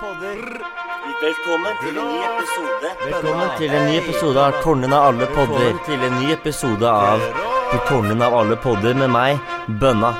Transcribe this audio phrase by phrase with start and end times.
[0.00, 0.40] Podder.
[1.22, 2.90] Velkommen til en ny episode.
[3.06, 5.76] Velkommen til en ny episode av Tårnen av alle podder.
[5.86, 7.22] Til en ny episode av
[7.88, 9.40] Tårnen av alle podder med meg,
[9.80, 10.12] Bønna.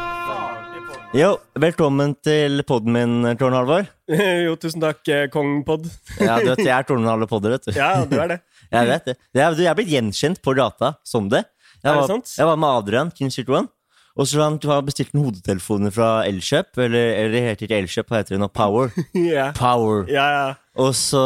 [1.16, 3.86] Jo, velkommen til podden min, Tårn Halvor.
[4.46, 5.86] jo, tusen takk, eh, Kongpod.
[6.20, 7.76] Ja, du vet, jeg er Tårnen av alle podder, vet du.
[7.76, 8.40] Ja, du er det.
[8.72, 9.18] Jeg vet det.
[9.36, 11.44] Jeg, du, jeg er blitt gjenkjent på gata som det.
[11.82, 12.32] Jeg Er det var, sant?
[12.38, 13.68] Jeg var med Adrian, King One.
[14.16, 18.08] Og så han har bestilt en hodetelefoner fra Elkjøp, eller, eller det heter ikke Elkjøp,
[18.08, 18.48] hva heter det nå?
[18.48, 18.92] Power.
[19.14, 19.52] yeah.
[19.56, 20.06] Power.
[20.08, 20.46] ja, ja.
[20.76, 21.22] Og så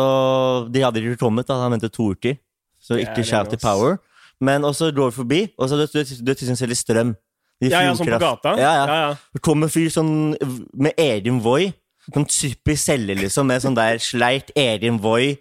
[0.71, 1.59] De hadde ikke kommet, da.
[1.63, 2.39] Han ventet to uker.
[2.81, 3.61] Så Det er ikke det, shout til.
[3.63, 3.99] Power.
[4.41, 7.13] Men også går forbi, og så du vet du vet de som selger strøm.
[7.61, 8.55] Ja, ja, sånn på gata?
[8.57, 8.85] Ja, ja.
[8.89, 9.11] Ja, ja.
[9.37, 10.33] Det kommer fyr sånn
[10.73, 11.75] med egen Voi.
[12.09, 15.35] Sånn typisk selger, liksom, med sånn der sleit egen Voi.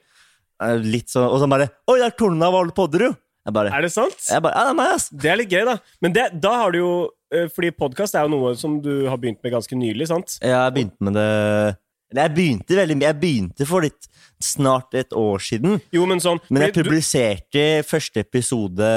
[0.60, 3.16] Eh, Litt sånn, og så bare 'Oi, det er av alle jo!'
[3.50, 4.20] Er det sant?
[4.30, 5.10] jeg bare ja, det er meg, ass.
[5.10, 5.78] Det er litt gøy, da.
[6.02, 9.44] Men det, da har du jo Fordi podkast er jo noe som du har begynt
[9.46, 10.40] med ganske nylig, sant?
[10.42, 11.78] Ja, Jeg begynte med det
[12.10, 12.96] jeg begynte veldig.
[13.06, 14.08] Jeg begynte for litt
[14.42, 15.76] snart et år siden.
[15.94, 17.52] Jo, men sånn Men jeg publiserte
[17.84, 18.88] du- første episode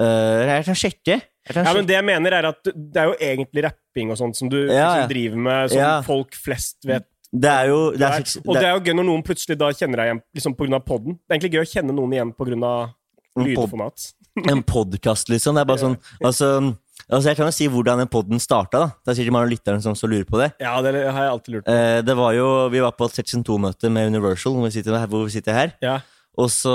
[0.00, 1.16] uh, Jeg kan sjekke.
[1.54, 1.84] Ja, men.
[1.86, 4.72] Det jeg mener, er at det er jo egentlig rapping og sånt som du Ja,
[4.72, 4.86] ja.
[4.94, 6.02] liksom driver med, som Ja.
[6.02, 7.04] folk flest vet.
[7.34, 8.40] Det er jo det er, er.
[8.46, 11.18] Og det er jo gøy når noen plutselig da kjenner deg igjen liksom av podden.
[11.18, 12.94] Det er egentlig gøy å kjenne noen igjen av
[13.36, 14.14] lydformat.
[14.48, 15.54] en podkast, liksom.
[15.56, 16.76] Det er bare sånn altså,
[17.10, 18.78] altså, Jeg kan jo si hvordan den podden starta.
[18.78, 20.50] da Det er sikkert mange av lytterne som lurer på det.
[20.60, 21.72] Ja, det har jeg alltid lurt på.
[21.72, 24.98] Eh, det var jo Vi var på et Section 2-møte med Universal, hvor vi, sitter
[24.98, 25.74] her, hvor vi sitter her.
[25.82, 25.98] Ja.
[26.38, 26.74] Og så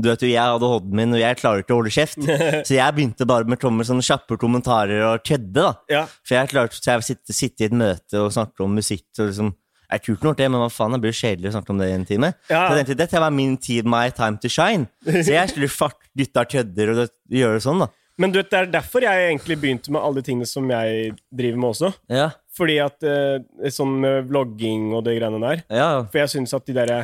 [0.00, 2.22] Du vet jo, jeg hadde hodden min, og jeg klarer ikke å holde kjeft.
[2.68, 5.52] Så jeg begynte bare med tommel, sånne kjappe kommentarer og kødde.
[5.52, 6.04] da ja.
[6.24, 9.04] For jeg klarte så jeg sitte, sitte i et møte og snakke om musikk.
[9.18, 9.50] Og liksom,
[9.92, 11.90] ikke noe til det, men hva faen, det blir jo kjedelig å snakke om det
[11.90, 12.32] i en time.
[12.48, 12.62] Ja.
[12.62, 14.86] Så jeg tenkte, dette var min tid, my time to shine.
[15.26, 17.08] Så jeg skulle fart gutta kødder og det,
[17.42, 17.90] gjøre det sånn, da.
[18.20, 21.62] Men vet, det er derfor jeg egentlig begynte med alle de tingene som jeg driver
[21.62, 21.92] med også.
[22.12, 22.26] Ja,
[22.56, 25.88] Fordi at eh, sånn med vlogging og de greiene der ja.
[26.10, 27.00] For jeg syns at de derre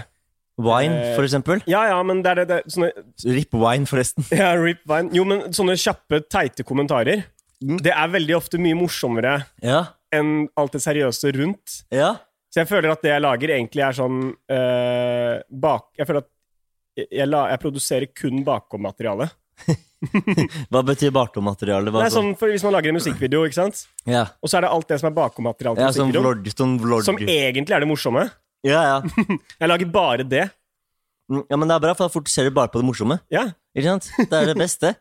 [0.57, 1.61] Wine, Eh, for eksempel.
[1.69, 2.91] Ja, ja, men det er det, det er sånne
[3.37, 4.25] Rip wine, forresten.
[4.41, 5.13] ja, rip wine.
[5.17, 7.27] Jo, men sånne kjappe, teite kommentarer
[7.65, 7.79] Mm.
[7.81, 9.79] Det er veldig ofte mye morsommere Ja,
[10.13, 11.79] enn alt det seriøse rundt.
[11.95, 12.17] ja.
[12.53, 15.91] Så jeg føler at det jeg lager, egentlig er sånn uh, bak...
[15.99, 16.29] Jeg føler at
[16.97, 19.27] jeg, jeg, la, jeg produserer kun bakommateriale.
[20.73, 21.93] Hva betyr bakommateriale?
[21.93, 23.87] Det er sånn for Hvis man lager en musikkvideo, ikke sant?
[24.05, 26.77] Ja, og så er det alt det som er bakommateriale til ja som, vlogg, sånn
[27.07, 28.27] som egentlig er det morsomme.
[28.67, 29.27] Ja, ja.
[29.61, 30.47] Jeg lager bare det.
[31.31, 33.19] Mm, ja, men det er bra, for da fokuserer du bare på det morsomme.
[33.33, 33.49] Ja.
[33.77, 34.11] Ikke sant?
[34.19, 34.95] Det er det beste.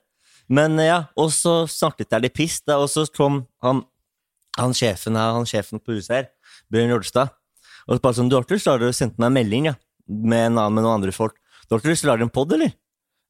[0.52, 3.82] Men ja, og så snakket jeg litt piss, da, og så kom han,
[4.60, 6.28] han sjefen her, han sjefen på huset her,
[6.74, 7.34] Bjørn Jordstad,
[7.86, 9.76] og så bare sånn, du har ikke lyst til å sende meg en melding, ja,
[10.06, 11.38] med, en med noen andre folk.
[11.66, 12.76] Du har ikke lyst til å lage en podd, eller?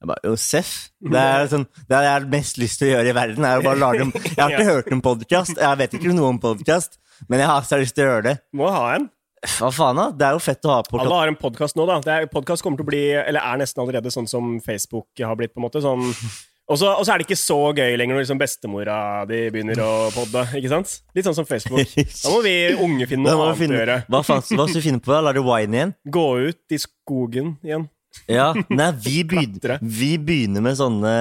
[0.05, 0.71] Jeg bare, Josef.
[1.01, 3.57] Det er sånn, det er jeg har mest lyst til å gjøre i verden, er
[3.57, 6.37] å bare lage en, jeg har ikke hørt en podcast, jeg vet ikke noe om
[6.43, 8.35] podcast, men jeg har så lyst til å gjøre det.
[8.53, 9.07] Må ha en.
[9.55, 10.05] Hva faen da?
[10.13, 12.19] Det er jo fett å ha på Alle har en podkast nå, da.
[12.29, 15.61] Podkast kommer til å bli, eller er nesten allerede sånn som Facebook har blitt, på
[15.61, 15.81] en måte.
[15.85, 16.05] Sånn
[16.69, 18.99] og så, er det ikke så gøy lenger når liksom bestemora
[19.29, 20.45] di begynner å podde.
[20.61, 20.99] ikke sant?
[21.17, 21.81] Litt sånn som Facebook.
[21.97, 23.99] Da må vi unge finne noe annet å gjøre.
[24.09, 25.13] hva, faen, skal vi finne på?
[25.13, 25.25] da?
[25.25, 25.97] Lar du wine igjen?
[26.13, 27.89] Gå ut i skogen igjen.
[28.31, 31.13] Ja, nei, vi begynner, vi begynner med sånne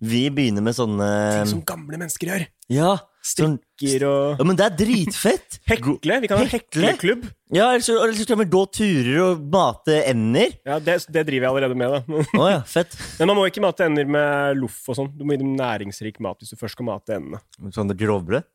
[0.00, 1.08] Vi begynner med sånne
[1.40, 2.44] Ting som gamle mennesker gjør.
[2.70, 5.58] Ja, Sånn, Strikker og ja, men det er dritfett!
[5.70, 6.20] Hekle.
[6.22, 6.86] Vi kan ha Hekle?
[6.88, 7.26] hekleklubb.
[7.52, 10.54] Ja, eller så, eller så kan vi gå turer og mate ender.
[10.64, 12.22] Ja, det, det driver jeg allerede med, da.
[12.38, 12.96] Oh, ja, fett.
[13.18, 15.12] Men man må ikke mate ender med loff og sånn.
[15.12, 17.42] Du må gi dem næringsrik mat hvis du først skal mate endene.
[17.76, 18.48] Sånn grovbrød.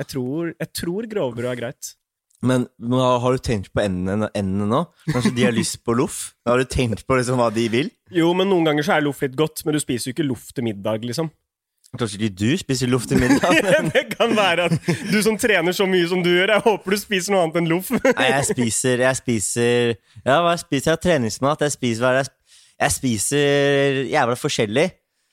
[0.00, 1.94] Jeg tror, jeg tror grovbrød er greit.
[2.40, 4.80] Men men har du tenkt på endene, endene nå?
[5.10, 6.30] Kanskje de har lyst på loff?
[6.48, 7.90] Har du tenkt på liksom hva de vil?
[8.16, 10.48] Jo, men noen ganger så er loff litt godt, men du spiser jo ikke loff
[10.56, 11.28] til middag, liksom.
[11.98, 13.56] Kanskje ikke du spiser loff til middag?
[13.94, 17.00] det kan være at du som trener så mye som du gjør, jeg håper du
[17.02, 17.90] spiser noe annet enn loff.
[18.06, 20.94] Nei, jeg spiser Jeg spiser Ja, hva jeg spiser?
[20.94, 21.66] Jeg treningsmat.
[21.66, 22.32] Jeg spiser hva er jeg,
[22.80, 24.86] jeg spiser jævla forskjellig.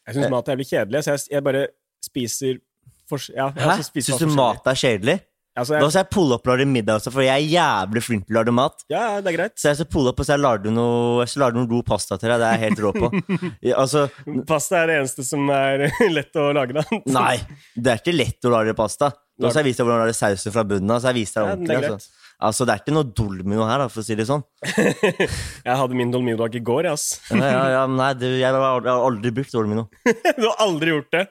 [0.08, 1.64] Jeg syns mat er jævlig kjedelig, så jeg, jeg bare
[2.04, 2.60] spiser
[3.08, 3.78] for, ja, Hæ?
[3.96, 5.18] Syns du mat er kjedelig?
[5.58, 8.28] Altså, Da skal jeg pulle opp og lage middag også, for jeg er jævlig flink
[8.28, 8.84] til å lage mat.
[8.94, 9.56] ja, det er greit.
[9.58, 12.30] Så jeg skal pulle opp og så lager du noe, jeg noe god pasta til
[12.30, 12.44] deg.
[12.44, 13.10] Det er jeg helt rå på.
[13.78, 14.06] Altså,
[14.48, 15.88] Pasta er det eneste som er
[16.18, 16.86] lett å lage, da.
[17.20, 17.40] nei,
[17.76, 19.12] det er ikke lett å lage pasta.
[19.38, 21.02] Da skal jeg vise deg hvordan du lager sausen fra bunnen av.
[21.02, 21.90] Så jeg viser deg Ja, det er.
[21.98, 22.14] Altså.
[22.50, 24.46] altså, det er ikke noe dolmio her, da, for å si det sånn.
[24.66, 27.10] Jeg hadde min dolmiodag i går, ass.
[27.34, 29.88] Ja, ja, ja, nei, du, jeg, jeg har aldri brukt dolmio.
[30.06, 31.28] Du har aldri gjort det?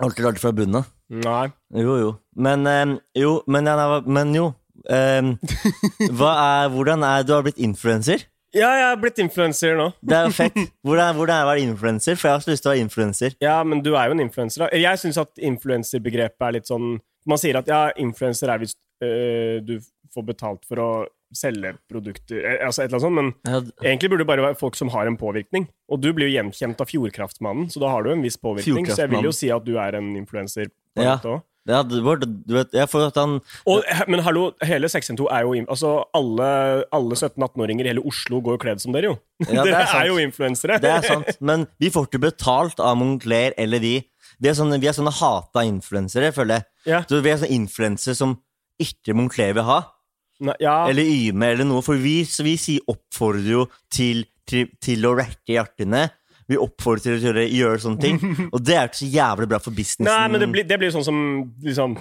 [0.00, 0.90] Alltid lagd fra bunnen av.
[1.10, 1.46] Nei.
[1.76, 2.10] Jo, jo.
[2.40, 4.50] Men ehm, jo, men, ja, nei, men jo.
[4.88, 5.34] Um,
[6.16, 8.22] hva er, hvordan er Du har blitt influenser?
[8.56, 9.90] Ja, jeg er blitt influenser nå.
[10.02, 10.56] Det er jo fett.
[10.86, 12.16] Hvordan, hvordan er det å være influenser?
[12.18, 13.36] For jeg har så lyst til å være influenser.
[13.44, 14.66] Ja, men du er jo en influenser.
[14.74, 16.96] Jeg syns at influenserbegrepet er litt sånn
[17.28, 18.72] Man sier at ja, influenser er hvis
[19.04, 19.76] øh, du
[20.14, 20.90] får betalt for å
[21.36, 24.78] selge produkter, eh, altså et eller annet sånt, men egentlig burde det bare være folk
[24.78, 25.68] som har en påvirkning.
[25.90, 28.88] Og du blir jo gjenkjent av Fjordkraftmannen, så da har du en viss påvirkning.
[28.90, 30.72] Så jeg vil jo si at du er en influenser.
[30.98, 31.20] Ja.
[31.70, 33.36] ja, det var, du vet, jeg får at han
[33.70, 36.48] Og, men hallo, hele 612 er jo Altså, alle,
[36.90, 39.20] alle 17-18-åringer i hele Oslo går jo kledd som dere, jo.
[39.46, 40.80] Ja, det dere er er jo influensere.
[40.82, 43.94] Det er sant, men vi får ikke betalt av Moncler eller vi.
[44.42, 46.68] Vi er sånne, vi er sånne hata influensere, føler jeg.
[46.90, 47.04] Ja.
[47.06, 48.34] Så vi er sånne influensere som
[48.80, 49.82] ikke Moncler vil ha.
[50.40, 50.76] Nei, ja.
[50.88, 51.84] Eller Yme eller noe.
[51.84, 56.06] For vi, vi oppfordrer jo til, til, til å racke hjertene.
[56.50, 58.20] Vi oppfordrer til å gjøre, gjøre sånne ting.
[58.54, 60.08] Og det er ikke så jævlig bra for businessen.
[60.08, 61.18] Nei, men det blir, det blir sånn som
[61.64, 61.98] liksom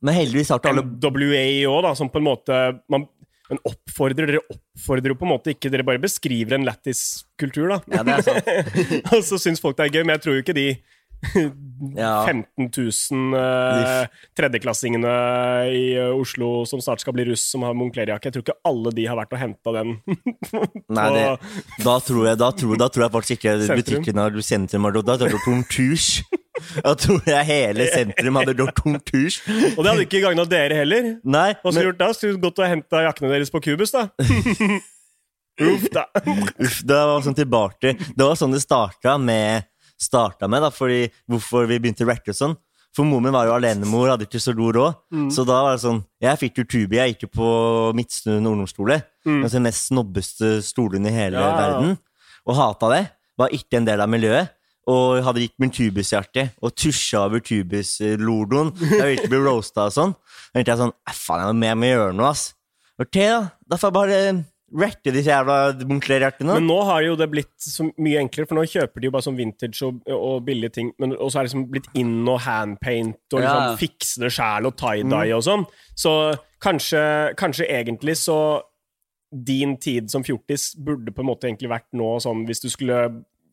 [0.00, 2.60] Men heldigvis har ikke alle WA òg, da, som på en måte
[2.92, 3.04] man,
[3.50, 7.74] Men oppfordrer dere oppfordrer jo på en måte ikke Dere bare beskriver en lættis kultur,
[7.74, 7.82] da.
[7.92, 8.48] Ja, det er sant.
[9.18, 10.68] Og så syns folk det er gøy, men jeg tror jo ikke de
[11.96, 12.26] Ja.
[12.26, 15.12] 15 000 eh, tredjeklassingene
[15.72, 18.28] i eh, Oslo som snart skal bli russ, som har Moncler-jakke.
[18.28, 19.94] Jeg tror ikke alle de har vært og henta den.
[20.98, 21.24] Nei, det,
[21.86, 25.32] da, tror jeg, da, tror, da tror jeg faktisk ikke butikken har sentrum Da tror
[25.32, 26.10] jeg konkurs.
[26.84, 29.40] Da tror jeg hele sentrum hadde gjort konkurs.
[29.48, 31.14] Og det hadde ikke gagna dere heller.
[31.24, 32.12] Nei, Hva skulle du men, gjort da?
[32.16, 34.10] Skulle gått og henta jakkene deres på Cubus, da?
[35.60, 36.06] Uff, da.
[36.24, 39.66] uff, det var sånn tilbake Det var sånn det starta med,
[40.00, 42.56] starta med da, fordi hvorfor vi begynte å rette og sånn.
[42.96, 44.94] For moren min var jo alenemor, hadde ikke så god råd.
[45.30, 47.50] Så da var det sånn Jeg fikk jo Tubi, jeg gikk jo på
[47.94, 48.96] Midtstuen ungdomsskole.
[49.26, 51.52] Altså den mest snobbeste stolen i hele Ja.
[51.56, 51.98] verden.
[52.46, 53.10] Og hata det.
[53.38, 54.50] Var ikke en del av miljøet.
[54.88, 58.72] Og hadde gitt min tubishjerte, og tusja over Tubus-logoen.
[58.80, 60.14] Jeg ville ikke bli roasta og sånn.
[60.52, 62.54] Da tenkte jeg sånn "Eh, Faen, jeg må jeg må gjøre noe, ass.
[62.98, 63.50] Ok, da.
[63.68, 64.44] Da får jeg bare
[64.78, 66.54] racke disse jævla Moncler-jakkene.
[66.60, 69.26] Men nå har jo det blitt så mye enklere, for nå kjøper de jo bare
[69.26, 70.92] sånn vintage og, og billige ting.
[71.02, 73.76] Men og så er det liksom blitt inn og handpaint og liksom Ja.
[73.80, 75.64] fikse det sjæl og tie-dye og sånn.
[75.98, 76.14] Så
[76.62, 77.02] kanskje,
[77.40, 78.38] kanskje egentlig så
[79.32, 82.96] din tid som fjortis burde på en måte egentlig vært nå sånn hvis du skulle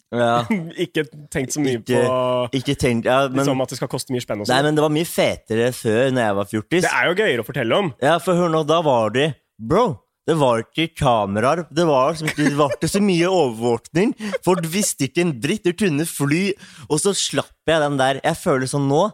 [0.09, 0.39] Ja,
[0.86, 4.13] ikke tenkt så mye ikke, på ikke tenkt ja, men, liksom at det skal koste
[4.15, 4.63] mye spenn Nei, sånn.
[4.65, 6.86] men det var mye fetere før, når jeg var fjortis.
[6.88, 7.91] Det er jo gøyere å fortelle om.
[8.01, 9.27] Ja, for hør nå, da var det
[9.59, 9.83] Bro,
[10.27, 11.63] det var ikke kameraer.
[11.72, 14.12] Det var, det var ikke så mye overvåkning.
[14.43, 15.63] Folk visste ikke en dritt.
[15.63, 16.41] Du kunne fly.
[16.89, 19.05] Og så slapp jeg den der Jeg føler sånn nå.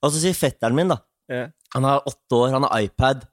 [0.00, 1.48] Og så sier fetteren min, da Ja.
[1.74, 3.26] Han er åtte år, han har iPad.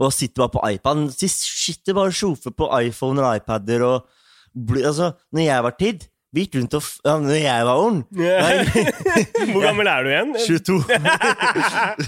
[0.00, 0.96] Og sitter bare på iPad.
[0.96, 4.12] Han sitter bare og sjofer på iPhone og iPader og
[4.54, 7.96] Altså, når jeg var tid Vi gikk rundt og f ja, Når jeg var ung
[8.14, 8.68] yeah.
[9.52, 10.34] Hvor gammel er du igjen?
[10.46, 10.76] 22.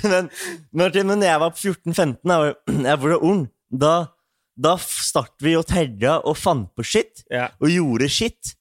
[0.13, 0.29] men,
[0.73, 2.55] men, når jeg var 14-15, jeg
[2.91, 3.95] jeg var ung, da,
[4.57, 7.51] da startet vi og terra og fant på shit, Ja.
[7.61, 8.55] og gjorde shit.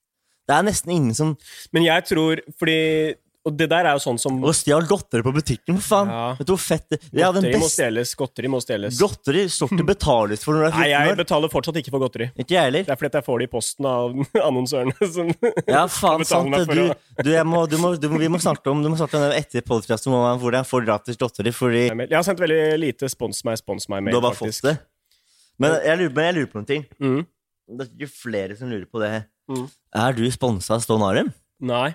[0.45, 1.31] Det er nesten ingen som
[1.73, 3.15] Men jeg tror Fordi
[3.47, 6.11] Og det der er jo sånn som Og stjal godteri på butikken, for faen!
[6.13, 6.27] Ja.
[6.37, 7.61] Vet du hvor fett det ja, Godteri best...
[7.63, 8.13] må stjeles.
[8.19, 8.99] Godteri må stjeles.
[9.01, 11.19] Godteri står ikke betales for når du Nei, er jeg 14 år.
[11.23, 12.27] betaler fortsatt ikke for godteri.
[12.41, 12.85] Ikke jeg heller.
[12.85, 14.17] Det er fordi jeg får det i posten av
[14.49, 15.09] annonsørene.
[15.17, 15.29] Som
[15.69, 16.65] Ja, faen, sant det.
[16.73, 19.17] Du, du, jeg må, du må, du må, vi må snakke om, du må snakke
[19.21, 23.09] om det etter podkasten, hvordan jeg får gratis godteri, fordi Jeg har sendt veldig lite
[23.13, 24.77] spons meg, spons du meg-mail, har bare fått det.
[25.61, 26.85] Men jeg lurer, men jeg lurer på en ting.
[26.99, 27.21] Mm.
[27.65, 29.13] Det er ikke flere som lurer på det.
[29.51, 29.67] Mm.
[30.05, 31.31] Er du sponsa av Stone Arem?
[31.65, 31.93] Nei.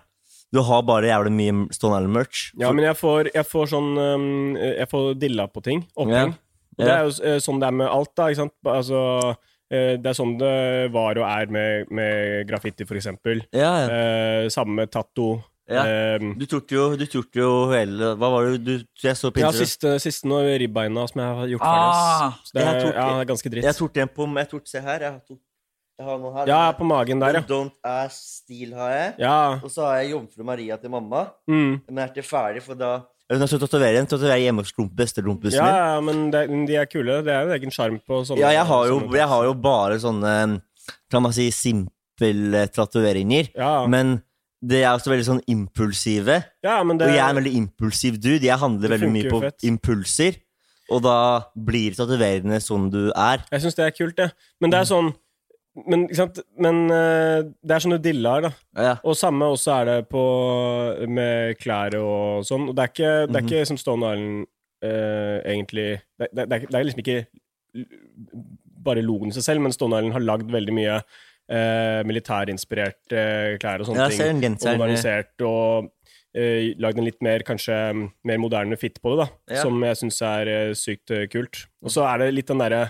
[0.50, 2.46] Du har bare jævlig mye Stone Island-merch.
[2.58, 5.84] Ja, men jeg får, jeg får sånn um, Jeg får dilla på ting.
[5.94, 6.34] Oppheng.
[6.34, 6.46] Ja.
[6.80, 8.30] Det er jo eh, sånn det er med alt, da.
[8.30, 8.54] Ikke sant?
[8.72, 9.00] Altså,
[9.70, 10.54] eh, det er sånn det
[10.94, 13.44] var og er med, med graffiti, for eksempel.
[13.54, 13.88] Ja, ja.
[13.90, 15.34] Eh, samme med tatto.
[15.70, 15.82] Ja.
[16.18, 18.72] Um, Du tok jo, du tok jo hele Hva var det du
[19.04, 22.52] Jeg så på ja, siste, siste nå, ribbeina som jeg har gjort Ah, ferdig.
[22.56, 23.64] Det er, tok- ja, det er ganske dritt.
[23.68, 25.38] Jeg tok en på Jeg tok, Se her, jeg tok
[26.00, 26.46] Jeg har noe her.
[26.50, 27.42] Ja, på magen der, ja.
[27.46, 29.14] Don't Ask Steel har jeg.
[29.20, 29.36] Ja.
[29.62, 31.26] Og så har jeg Jomfru Maria til mamma.
[31.46, 31.74] Mm.
[31.86, 32.92] Men jeg er ikke ferdig, for da
[33.30, 34.06] Hun har så tatovere en.
[34.10, 35.52] Tatovere hjemme hos klump- Ja, min.
[35.52, 37.20] ja, men de, de er kule.
[37.22, 40.00] Det er jo egen sjarm på sånne Ja, jeg har, jo, jeg har jo bare
[40.02, 40.62] sånne
[41.12, 43.52] Kan man si simple tatoveringer.
[43.54, 43.86] Ja.
[43.86, 44.22] Men
[44.60, 46.36] det er også veldig sånn impulsive.
[46.64, 48.44] ja, men det Og jeg er en veldig impulsiv dude.
[48.44, 49.64] Jeg handler veldig mye på fett.
[49.64, 50.36] impulser.
[50.90, 51.16] Og da
[51.54, 53.44] blir tatoverende sånn du er.
[53.52, 54.30] Jeg syns det er kult, det.
[54.60, 55.12] Men det er sånn
[55.86, 56.08] Men,
[56.58, 58.50] men eh, det er sånne dillaer, da.
[58.74, 58.94] Ja.
[59.06, 60.22] Og samme også er det på
[61.06, 62.66] med klær og sånn.
[62.68, 64.48] Og det er ikke, det er ikke som Stone Island
[64.84, 67.20] uh, egentlig det, det, er, det er liksom ikke
[68.84, 70.98] bare logoen i seg selv, men Stone Island har lagd veldig mye
[71.50, 74.42] eh, militærinspirerte eh, klær og sånne Ja, ting.
[74.44, 74.76] Genser, ting.
[74.78, 75.90] Og modernisert og
[76.36, 77.76] eh, lagd en litt mer kanskje
[78.26, 79.56] mer moderne fit på det, da.
[79.56, 79.64] Ja.
[79.66, 81.64] Som jeg syns er eh, sykt eh, kult.
[81.84, 82.88] Og så er det litt den derre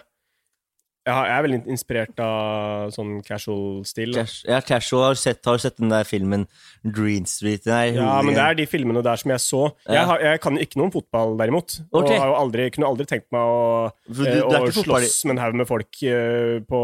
[1.07, 4.13] jeg, er veldig inspirert av sånn casual-stil.
[4.47, 6.47] ja, Casual har sett, har du sett den der filmen
[6.85, 7.65] Green Street?
[7.67, 9.63] Nei, Ja, men det er de filmene der som jeg så.
[9.89, 9.95] Ja.
[10.01, 11.79] Jeg, har, jeg kan jo ikke noe om fotball, derimot.
[11.93, 15.43] Og har jo aldri, kunne aldri tenkt meg å, du- eh, å slåss med en
[15.45, 16.81] haug med folk eh, på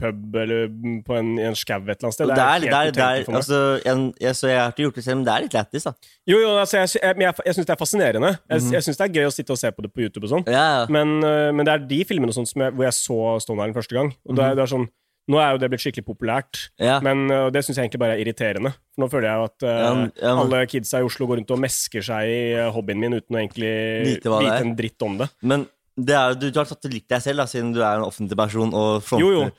[0.00, 0.68] pub eller
[1.06, 2.28] på en, i en skau et eller annet sted.
[2.34, 3.40] Det er, det er, det er, for meg.
[3.42, 5.88] altså, jeg, jeg, så jeg har ikke gjort det selv, men det er litt lættis,
[5.88, 5.94] da.
[6.30, 8.32] Jo, jo, altså, jeg, jeg, jeg, jeg syns det er fascinerende.
[8.50, 10.32] Jeg, jeg syns det er gøy å sitte og se på det på YouTube og
[10.36, 10.46] sånn.
[10.50, 10.84] Ja, ja.
[10.92, 13.74] Men, øh, men det er de filmene sånn, som jeg, hvor jeg så Stone Island
[13.74, 14.12] første gang.
[14.28, 14.88] Og det, er, det er sånn,
[15.26, 16.98] Nå er jo det blitt skikkelig populært, Ja.
[17.00, 18.74] men øh, det syns jeg egentlig bare er irriterende.
[18.92, 21.26] For nå føler jeg jo at øh, Ja, men- ja, men- alle kidsa i Oslo
[21.26, 23.70] går rundt og mesker seg i øh, hobbyen min uten å egentlig
[24.04, 24.60] Vite hva det er.
[24.66, 25.30] en dritt om det.
[25.40, 25.64] Men
[25.96, 28.04] det er, du, du har tatt det litt deg selv, da, siden du er en
[28.04, 29.24] offentlig person og fronter.
[29.24, 29.50] Jo, jo.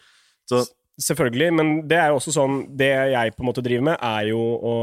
[0.46, 0.66] Så,
[1.02, 4.30] Selvfølgelig, men det er jo også sånn Det jeg på en måte driver med, er
[4.30, 4.76] jo å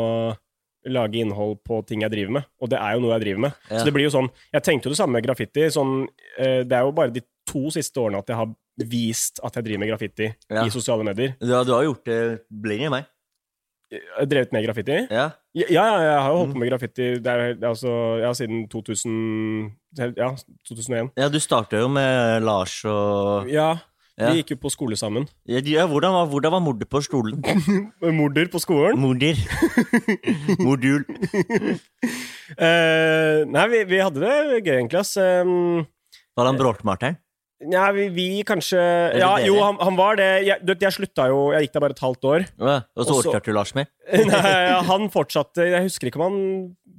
[0.90, 2.44] lage innhold på ting jeg driver med.
[2.60, 3.52] Og det er jo noe jeg driver med.
[3.70, 3.78] Ja.
[3.78, 5.68] Så det blir jo sånn Jeg tenkte jo det samme med graffiti.
[5.70, 9.54] Sånn, eh, det er jo bare de to siste årene at jeg har vist at
[9.56, 10.64] jeg driver med graffiti Ja.
[10.64, 11.34] i sosiale medier.
[11.40, 13.04] har- du har gjort det lenger enn meg.
[13.92, 15.06] Jeg har drevet med graffiti.
[15.10, 15.30] Ja.
[15.54, 16.54] Ja, ja, jeg har jo holdt Mm.
[16.54, 19.72] på med graffiti det er, det er altså, ja, siden 2000
[20.16, 21.10] Ja, 2001.
[21.16, 23.76] ja, du starta jo med Lars og Ja,
[24.18, 24.30] Ja.
[24.32, 25.28] vi gikk jo på skole sammen.
[25.46, 27.42] ja, ja, hvordan, var, hvordan var mordet på skolen?
[28.00, 28.98] Morder på skolen.
[28.98, 29.34] Morder.
[30.64, 31.04] Mordul.
[32.58, 35.16] uh, nei, vi, vi hadde det gøy, egentlig, ass.
[35.16, 35.86] Um,
[36.36, 37.18] Var han bråkmarteren?
[37.70, 38.80] Ja, vi, vi kanskje
[39.20, 40.28] Ja, jo, han, han var det.
[40.46, 42.46] Jeg, du vet, jeg slutta jo Jeg gikk der bare et halvt år.
[42.58, 43.90] Ja, og så orka ikke Lars mer?
[44.32, 44.54] Nei,
[44.88, 46.40] han fortsatte Jeg husker ikke om han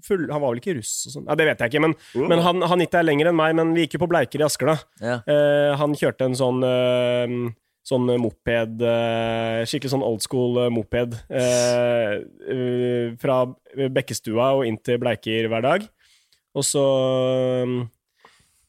[0.06, 1.28] full, Han var vel ikke russ og sånn?
[1.28, 1.98] Ja, det vet jeg ikke, men,
[2.32, 3.58] men han, han gikk der lenger enn meg.
[3.60, 4.78] Men vi gikk jo på Bleiker i Asker, da.
[5.04, 5.18] Ja.
[5.28, 7.52] Uh, han kjørte en sånn uh,
[7.84, 11.18] Sånn moped eh, Skikkelig sånn old school moped.
[13.20, 13.40] fra
[13.92, 15.84] Bekkestua og inn til Bleiker hver dag.
[16.56, 16.84] Og så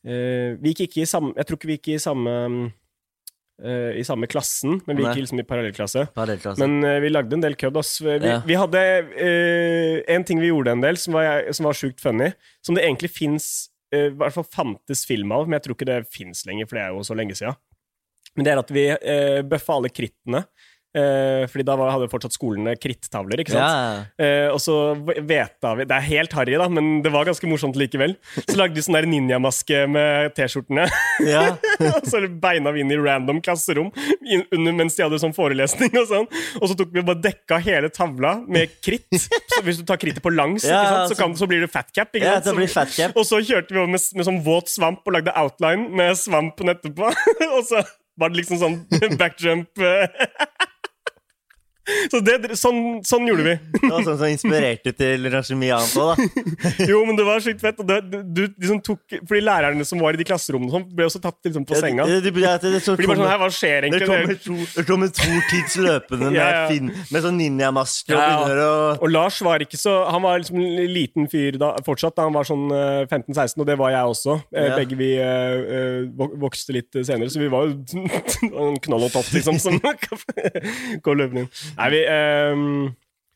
[0.05, 2.33] Vi gikk ikke i samme Jeg tror ikke vi gikk i samme
[3.63, 6.07] eh, I samme klassen, men vi gikk liksom i parallellklasse.
[6.17, 6.61] Parallellklasse.
[6.61, 7.79] Men eh, vi lagde en del kødd.
[8.05, 8.41] Vi, Ja.
[8.45, 8.83] vi hadde
[9.17, 12.85] eh, en ting vi gjorde en del, som var, som var sjukt funny, som det
[12.85, 16.67] egentlig fins I hvert fall fantes film av, men jeg tror ikke det fins lenger,
[16.67, 17.55] for det er jo så lenge siden.
[18.35, 20.41] Men det er at vi uh, bøffa alle krittene.
[20.95, 23.65] Eh, fordi da var, hadde fortsatt skolene krittavler, ikke sant?
[23.67, 24.25] Ja.
[24.25, 24.77] Eh, og så
[25.27, 28.15] veta vi Det er helt harry, da, men det var ganske morsomt likevel.
[28.45, 30.87] Så lagde vi sånn der ninjamaske med T-skjortene.
[31.27, 31.45] Ja.
[31.97, 35.93] og så beina vi inn i random klasserom under, mens de hadde sånn forelesning.
[35.99, 36.29] Og sånn
[36.61, 39.09] Og så tok vi bare dekka hele tavla med kritt.
[39.19, 41.13] Så hvis du tar krittet på langs, Ja, sant?
[41.13, 42.49] Så, kan, så blir det fatcap, ikke Ikke Ja, sant?
[42.53, 43.19] det blir fat cap.
[43.19, 46.73] Og så kjørte vi over med, med sånn våt svamp og lagde outline med svampen
[46.73, 47.11] etterpå.
[47.57, 47.83] og så
[48.21, 48.79] var det liksom sånn
[49.21, 50.07] backjump eh.
[52.13, 53.55] Så det, sånn, sånn gjorde vi.
[53.85, 56.53] Det var sånn som inspirerte til ganske mye annet òg, da.
[56.91, 57.81] Jo, men det var sjukt fett.
[57.83, 57.99] Og det,
[58.35, 61.67] du liksom tok, fordi lærerne som var i de klasserommene, sånn, ble også tatt liksom
[61.69, 62.07] på senga.
[62.09, 64.39] Det, det, det, det, så Fordi bare sånn, her, hva skjer det egentlig?
[64.45, 68.25] to, det kommer to tids løpende med, Ja, med, fin, med sånn ninjamaske og Ja,
[68.25, 68.39] ja.
[68.41, 68.73] begynner å
[69.05, 72.35] Og Lars var ikke så Han var liksom en liten fyr da, fortsatt da han
[72.37, 74.39] var sånn eh, 15-16, og det var jeg også.
[74.55, 74.79] Eh, Ja.
[74.81, 77.75] Begge vi eh, eh, vokste litt senere, så vi var jo
[78.65, 79.77] en knoll og topp, liksom, som
[81.05, 81.51] går løpende inn.
[81.79, 82.95] Nei, vi um...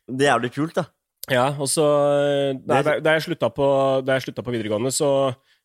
[0.09, 0.85] Det er jævlig kult, da.
[1.29, 3.65] Ja, og så eh, nei, da, da jeg slutta på,
[4.07, 5.09] jeg slutta på videregående, så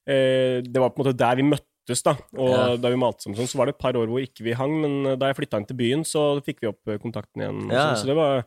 [0.05, 2.13] eh, Det var på en måte der vi møttes, da.
[2.37, 2.77] Og Ja.
[2.77, 4.75] da vi malte sammen sånn, så var det et par år hvor ikke vi hang,
[4.85, 7.63] men eh, da jeg flytta inn til byen, så fikk vi opp eh, kontakten igjen.
[7.73, 7.87] Ja.
[7.95, 8.45] sånn, så det var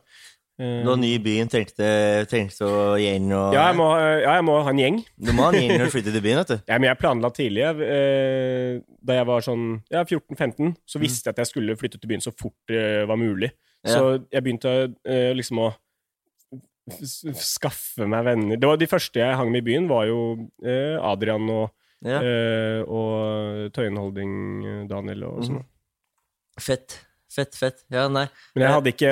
[0.58, 1.86] Eh, Du var ny i byen, trengte,
[2.26, 4.96] trengte å gjeng og ja, jeg må, ja, jeg må ha en gjeng.
[5.14, 6.56] Du må ha en gjeng når du flytter til byen, vet du.
[6.66, 7.62] Ja, men jeg planla tidlig.
[7.62, 9.62] Eh, da jeg var sånn
[9.94, 11.04] ja, 14-15, så Mm.
[11.04, 13.52] visste jeg at jeg skulle flytte til byen så fort det var mulig.
[13.86, 14.72] Så jeg begynte
[15.06, 15.68] eh, liksom å
[17.44, 18.56] skaffe meg venner.
[18.60, 20.20] Det var De første jeg hang med i byen, var jo
[20.64, 21.70] eh, Adrian og,
[22.04, 22.20] Ja.
[22.22, 24.32] eh, og Tøyen Holding,
[24.66, 25.60] eh, Daniel og sånn.
[25.60, 25.66] Mm.
[26.60, 26.98] Fett.
[27.28, 27.82] Fett, fett.
[27.92, 28.24] Ja, nei.
[28.56, 29.10] Men jeg hadde ikke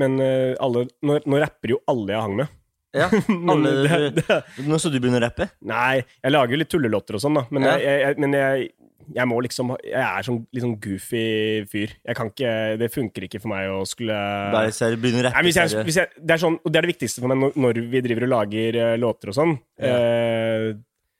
[0.00, 2.48] Men eh, alle Nå, nå rapper jo alle jeg hang med.
[2.96, 3.06] Ja,
[3.52, 5.46] alle, det, det, Nå skal du begynne å rappe?
[5.68, 7.44] Nei, jeg lager jo litt tullelåter og sånn, da.
[7.54, 7.74] Men, Ja.
[7.78, 8.70] jeg, jeg, men jeg,
[9.14, 11.24] jeg må liksom Jeg er sånn litt sånn goofy
[11.70, 11.94] fyr.
[12.06, 14.18] Jeg kan ikke Det funker ikke for meg å skulle
[14.54, 15.40] Bare ser, begynne å rappe?
[15.40, 17.40] Nei, hvis jeg, hvis jeg, det er sånn, og det er det viktigste for meg
[17.42, 19.56] når, når vi driver og lager eh, låter og sånn.
[19.80, 20.70] Eh,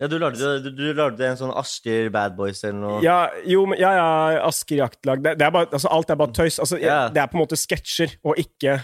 [0.00, 3.00] Ja, du lagde, du, du lagde en sånn Asker Bad Boys eller noe?
[3.04, 4.06] ja, jo, ja, ja,
[4.48, 6.56] Asker Jaktlag det, det er bare, altså, Alt er bare tøys.
[6.62, 7.02] Altså, Ja.
[7.12, 8.78] Det er på en måte sketsjer og ikke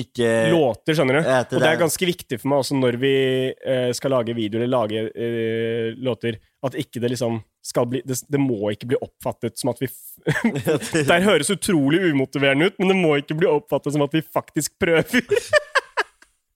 [0.00, 1.26] Ikke låter, skjønner du.
[1.28, 3.12] Ja, det og det er ganske viktig for meg også når vi
[3.52, 8.20] eh, skal lage video eller lage eh, låter, at ikke det liksom skal bli det,
[8.30, 9.88] det må ikke bli oppfattet som at vi
[10.94, 14.22] Det her høres utrolig umotiverende ut, men det må ikke bli oppfattet som at vi
[14.22, 15.26] faktisk prøver.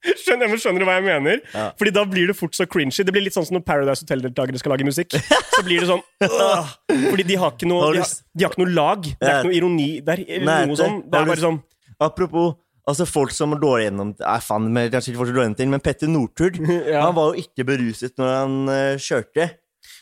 [0.07, 1.41] Skjønner, skjønner du hva jeg mener?
[1.79, 2.95] Fordi da blir det fort så cringy.
[3.03, 5.17] Det blir litt sånn som når Paradise Hotel-deltakere skal lage musikk.
[5.19, 6.69] Så blir det sånn øh,
[7.09, 9.03] Fordi de har ikke noe De har, de har ikke noe lag.
[9.09, 9.41] Det er Ja.
[9.41, 10.23] ikke noe ironi der.
[10.47, 11.01] Nei, noe sånn.
[11.11, 11.59] Det er bare sånn
[12.07, 12.55] Apropos
[12.87, 15.73] Altså folk som går gjennom Nei, faen, men kanskje ikke folk som går gjennom ting,
[15.75, 17.01] men Petter Northug Ja.
[17.09, 19.49] Han var jo ikke beruset når han uh, kjørte.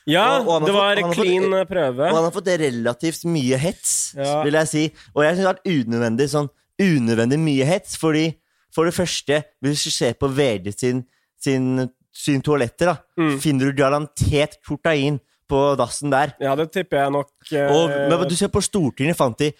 [0.06, 2.08] Ja, Og- og det var fått- clean fått, prøve.
[2.10, 4.42] Og han har fått relativt mye hets, Ja.
[4.44, 4.84] vil jeg si.
[5.16, 8.34] Og jeg syns det har vært unødvendig sånn unødvendig mye hets, fordi
[8.74, 11.04] for det første, hvis du ser på VG sin,
[11.40, 13.38] sin, sin toaletter, da, Mm.
[13.40, 16.34] finner du garantert kokain på dassen der.
[16.40, 17.28] Ja, det tipper jeg nok.
[17.52, 19.52] eh, Og men du ser på Stortinget fant de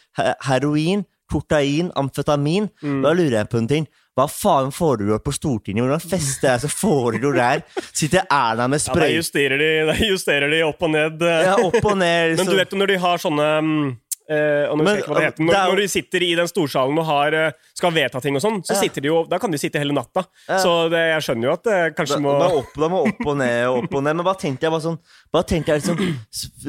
[0.42, 2.70] heroin, kokain, amfetamin.
[2.82, 3.02] Mm.
[3.02, 3.88] Da lurer jeg på en ting.
[4.14, 5.82] Hva faen foregår på Stortinget?
[5.82, 7.64] Hvordan fester jeg så får foregår der?
[7.90, 11.22] Sitter Erna med ja, der justerer, de, der justerer de opp og ned.
[11.26, 11.42] eh.
[11.48, 12.36] ja, opp og ned?
[12.38, 13.48] Men du vet jo når de har sånne
[14.30, 15.42] eh, og når, Men, heter.
[15.44, 18.44] Når, er når de sitter i den storsalen og har, eh, skal vedta ting og
[18.44, 18.80] sånn, så Ja.
[18.86, 20.24] sitter de jo, da kan de sitte hele natta.
[20.48, 20.58] Ja.
[20.62, 23.26] Så det, jeg skjønner jo at det kanskje Da, må da, opp, da må opp
[23.26, 24.16] og ned og opp og ned.
[24.16, 24.98] Men bare tenkte jeg bare sånn
[25.34, 25.98] Bare tenkte jeg liksom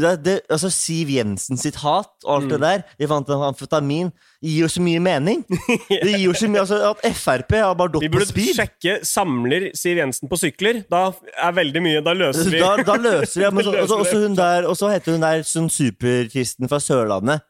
[0.02, 2.50] det, det, Altså Siv Jensen sitt hat og alt Mm.
[2.56, 4.12] det der De fant amfetamin
[4.44, 5.44] gir jo så mye mening.
[5.90, 8.30] Det gir jo så mye altså At Frp har bare Vi speed.
[8.36, 10.84] Vi burde sjekke Samler Siv Jensen på sykler.
[10.92, 14.22] Da er veldig mye Da løser vi Da, da løser vi, Men så, også, også
[14.26, 17.46] hun der, og så heter hun der sånn superkristen fra Sørlandet.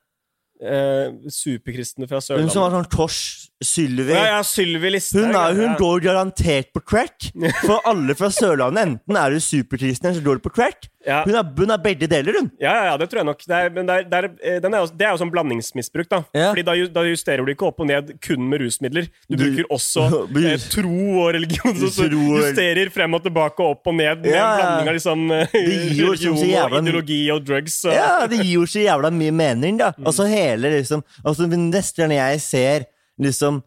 [0.62, 2.62] eh, Superkristne fra Hun som Sørlandet.
[2.62, 3.20] var sånn Tors
[3.64, 4.12] Sylvi.
[4.12, 5.30] Ja, ja, Sylvi Listhaug.
[5.30, 5.76] Hun, er, hun ja.
[5.80, 7.30] går garantert på crack.
[7.68, 10.90] For alle fra Sørlandet, enten er du superkristen eller så går du på crack.
[11.06, 11.20] Ja.
[11.24, 12.48] Hun er, hun er begge deler, hun.
[12.60, 13.44] Ja, ja, ja, det tror jeg nok.
[13.46, 16.20] Det er, men det er, er, eh, den jo- det er jo sånn blandingsmisbruk, da.
[16.34, 16.48] Ja.
[16.50, 19.08] Fordi da, da justerer du ikke opp og ned kun med rusmidler.
[19.30, 20.08] Du, Du- bruker også
[20.42, 21.78] eh, tro og religion.
[21.80, 24.98] Så, så justerer frem og tilbake og opp og ned med Ja, en blanding av
[24.98, 25.56] liksom eh,
[26.02, 27.78] jo så religion og ideologi og drugs.
[27.86, 29.94] Og, Ja, det gir jo så jævla mye mening, da.
[30.06, 32.90] Altså hele liksom Altså Neste gang jeg ser
[33.22, 33.62] liksom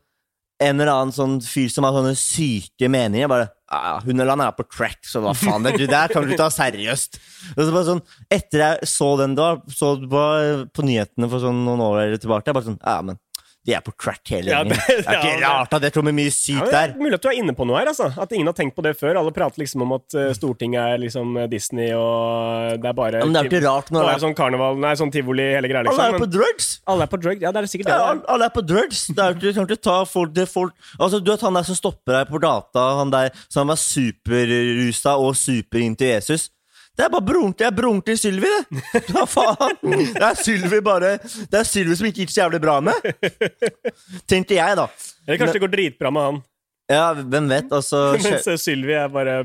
[0.59, 4.57] en eller annen sånn fyr som har sånne syke meninger, bare ah, eller han er
[4.57, 5.63] på crack, så hva faen?
[5.63, 7.21] Det, det der kan du ta seriøst.
[7.55, 8.03] Og så bare sånn,
[8.35, 10.25] Etter jeg så den da, så på,
[10.75, 13.21] på nyhetene for sånn noen år tilbake, jeg bare sånn Ja, men
[13.69, 16.03] de er på crack hele Ja, det- Det er ikke ja, rart at det er
[16.09, 16.95] mye sykt der.
[16.95, 17.91] er mulig at du er inne på noe her.
[17.93, 19.19] altså At ingen har tenkt på det før.
[19.21, 23.21] Alle prater liksom om at eh, Stortinget er liksom eh, Disney, og det er bare
[23.21, 25.69] Ja, men det er ikke rart når det er- sånn karneval Nei, sånn tivoli, hele
[25.69, 25.85] greia.
[25.85, 26.15] Alle Liksom.
[26.15, 26.69] er på drugs!
[26.89, 27.93] alle er på drugs, Ja, det er sikkert det.
[27.93, 28.11] Ja, det er.
[28.11, 29.07] alle, alle er på drugs.
[29.09, 31.75] Det er, du kan ikke ta folk, det folk Altså, Du vet han der som
[31.77, 36.49] stopper deg på gata, han der som er superrusa og superinntil Jesus.
[36.99, 39.03] Det er bare broren til, det broren til Sylvi, det!
[39.15, 39.77] Hva faen?
[39.87, 43.07] Det er Sylvi bare Det er Sylvi som ikke gikk så jævlig bra med.
[44.27, 44.89] Tenkte jeg, da.
[45.29, 46.41] Eller kanskje det går dritbra med han.
[46.91, 47.71] Ja, hvem vet?
[47.71, 49.45] Altså Mens Sylvi er bare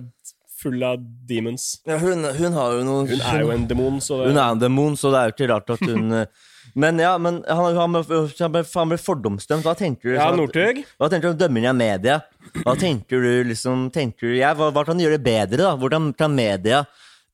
[0.63, 0.97] full av
[1.29, 1.75] demons.
[1.85, 4.53] ja, hun, hun har jo noe Hun er jo en demon, så det Hun er
[4.55, 6.09] en demon, så det er jo ikke rart at hun
[6.79, 9.61] Men ja, men han, han, han ble han ble fordomsdømt.
[9.67, 10.15] Hva tenker du?
[10.15, 10.79] Ja, Northug.
[10.97, 12.15] Hva tenker du om dømming av media?
[12.63, 15.59] Hva tenker du liksom tenker du, jeg, hva, hva kan gjøre det bedre?
[15.67, 15.75] da?
[15.77, 16.79] Hvordan kan media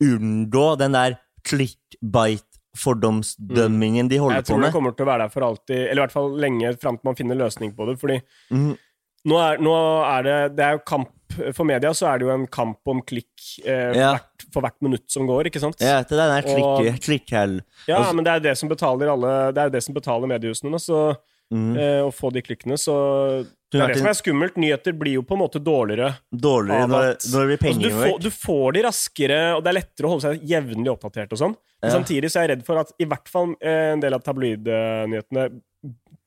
[0.03, 4.39] unngå den der clickbite-fordomsdømmingen de holder på med.
[4.39, 6.65] Jeg tror det kommer til å være der for alltid, eller i hvert fall lenge
[6.81, 7.95] fram til man finner løsning på det.
[8.01, 8.17] Fordi
[8.51, 8.73] mm.
[9.31, 9.73] nå, er, nå
[10.07, 11.09] er det Det er jo kamp
[11.53, 14.11] For media så er det jo en kamp om klikk eh, Ja.
[14.15, 15.77] hvert, for hvert minutt som går, ikke sant?
[15.83, 17.55] Ja, til den der klikk, klikkhell.
[17.85, 20.79] Ja, Altså- men det er det som betaler alle Det er det som betaler mediehusene,
[20.81, 20.97] så
[21.53, 21.73] mm.
[21.77, 22.95] eh, Å få de klikkene, så
[23.71, 24.55] Det er det som er skummelt.
[24.57, 26.15] Nyheter blir jo på en måte dårligere.
[26.33, 29.39] Dårligere av når, at- når det blir Altså, penger du, får, du får de raskere,
[29.55, 31.55] og det er lettere å holde seg jevnlig oppdatert og sånn.
[31.81, 31.97] Men Ja.
[31.99, 35.61] samtidig så er jeg redd for at i hvert fall eh, en del av tabloidnyhetene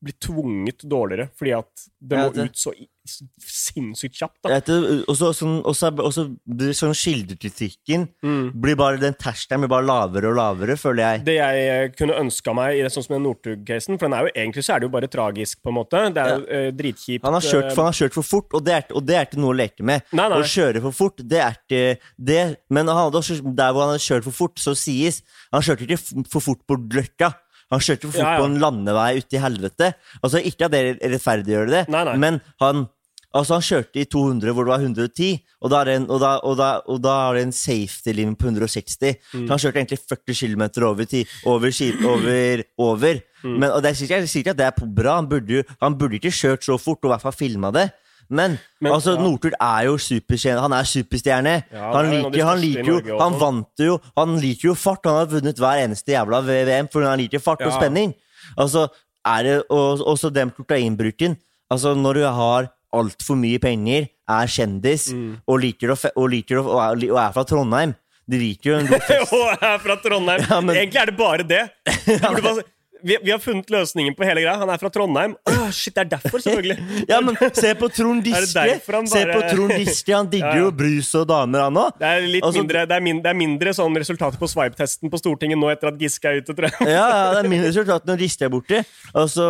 [0.02, 2.72] blir tvunget dårligere, fordi at det Ja, må det- ut så
[3.04, 4.38] sinnssykt kjapt.
[4.46, 4.68] vet,
[5.08, 8.52] Og så sånn, blir sånn kildekritikken Mm.
[8.60, 11.24] blir bare, Den terskelen blir bare lavere og lavere, føler jeg.
[11.24, 14.26] Det jeg eh, kunne ønska meg i det sånn som den Northug-casen, for den er
[14.26, 16.14] jo egentlig så er det jo bare tragisk, på en måte.
[16.14, 17.24] Det er jo uh, dritkjipt.
[17.24, 19.16] Han har kjørt, eh, for, han har kjørt for fort, og det er, og det
[19.16, 20.02] er ikke noe å leke med.
[20.12, 20.38] Nei, nei.
[20.38, 22.56] Å kjøre for fort, det er ikke det.
[22.70, 25.84] Men han hadde også, der hvor han hadde kjørt for fort, så sies Han kjørte
[25.84, 27.34] ikke for fort på Løkka.
[27.72, 28.40] Han kjørte for fort Ja, ja.
[28.42, 29.94] på en landevei ute i helvete.
[30.22, 32.16] Altså, ikke at det rettferdiggjør det, Nei, nei.
[32.20, 32.88] men han
[33.32, 35.28] Altså Han kjørte i 200 hvor det var 110,
[35.64, 38.12] og da er det en, og da, og da, og da er det en safety
[38.12, 39.14] limit på 160.
[39.32, 39.46] Mm.
[39.46, 41.72] Så han kjørte egentlig 40 km over, ti, over,
[42.10, 43.22] over, over.
[43.42, 43.54] Mm.
[43.56, 43.96] Men, og det er
[44.28, 47.08] sikkert, at det er bra, han burde, jo- han burde ikke kjørt så fort, og
[47.08, 47.86] i hvert fall filma det.
[48.32, 49.22] Men, Men, altså, ja.
[49.22, 50.62] Northug er jo superstjerne.
[50.64, 51.54] Han er superstjerne.
[51.72, 55.04] Ja, han, er liker, han, liker jo, Norge han vant jo Han liker jo fart.
[55.10, 58.14] Han har vunnet hver eneste jævla VM fordi han liker fart og spenning.
[58.56, 58.86] Altså,
[59.28, 61.36] er det, og, også den proteinbruken.
[61.70, 65.36] Altså, når du har altfor mye penger, er kjendis Mm.
[65.48, 67.92] og liker å, og, liker å, og, er, og er fra Trondheim
[68.30, 69.32] De liker jo en god fest.
[69.36, 70.44] Og er fra Trondheim.
[70.48, 71.62] Ja, men- Egentlig er det bare det.
[72.06, 72.64] Du burde bare,
[73.02, 74.56] vi, vi har funnet løsningen på hele greia.
[74.60, 75.34] Han er fra Trondheim.
[75.48, 76.78] Åh, shit, det er derfor, selvfølgelig.
[77.12, 78.62] Ja, men se på Trond Giske!
[78.94, 81.96] han Se på Trond Giske, han digger Ja, jo brus og damer, han òg.
[82.00, 85.20] Det er litt Altså- mindre, det er det er mindre sånn resultater på swipe-testen på
[85.20, 86.88] Stortinget nå etter at Giske er ute, tror jeg.
[86.92, 88.82] Ja, ja, det er mindre resultat når Giske er borti.
[89.14, 89.48] Altså,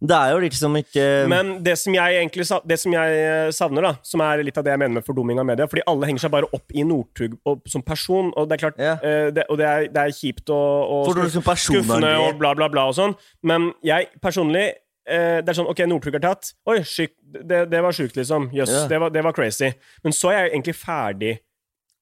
[0.00, 3.84] det er jo liksom ikke Men det som jeg egentlig Det som jeg eh, savner,
[3.84, 6.24] da som er litt av det jeg mener med fordumming av media Fordi alle henger
[6.24, 7.34] seg bare opp i Northug
[7.68, 8.30] som person.
[8.32, 11.44] Og det er klart eh, det, Og det er, det er kjipt og, og liksom
[11.44, 13.12] skuffende og bla, bla, bla og sånn.
[13.44, 14.64] Men jeg personlig
[15.04, 16.54] eh, Det er sånn OK, Northug er tatt.
[16.70, 18.48] Oi, syk, det, det var sjukt, liksom.
[18.56, 18.86] Jøss, Ja.
[18.88, 19.72] det, det var crazy.
[20.06, 21.36] Men så er jeg egentlig ferdig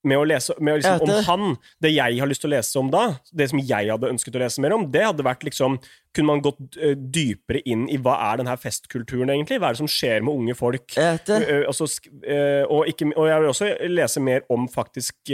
[0.07, 1.55] med å lese med å liksom, om han.
[1.83, 3.01] Det jeg har lyst til å lese om da,
[3.35, 5.79] det som jeg hadde ønsket å lese mer om, det hadde vært liksom
[6.15, 9.59] Kunne man gått eh, dypere inn i hva er den her festkulturen, egentlig?
[9.61, 10.95] Hva er det som skjer med unge folk?
[10.97, 15.29] Eh, altså, og, ikke, og jeg vil også lese mer om faktisk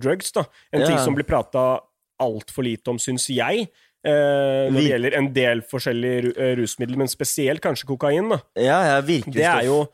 [0.00, 0.46] drugs, da.
[0.72, 0.86] En Ja.
[0.88, 1.66] ting som blir prata
[2.22, 3.68] altfor lite om, syns jeg.
[4.06, 8.28] Uh, når det gjelder en del forskjellige rusmidler, men spesielt kanskje kokain.
[8.30, 9.88] da Ja, ja, virkelig Det er jo-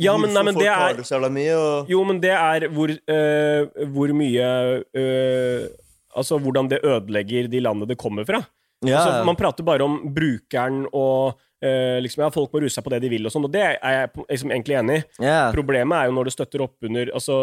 [0.00, 2.68] Ja, men- nei, men det er- det så jævla mye, og Jo, men det er
[2.72, 4.48] hvor, uh, hvor mye
[4.96, 5.68] uh,
[6.16, 8.40] Altså hvordan det ødelegger de landene det kommer fra.
[8.84, 12.84] ja, Altså, man prater bare om brukeren og uh, liksom, ja, folk må ruse seg
[12.86, 15.24] på det de vil, og sånn, og det er jeg liksom egentlig enig i.
[15.26, 15.52] ja.
[15.52, 17.36] Problemet er jo når det støtter opp under Altså,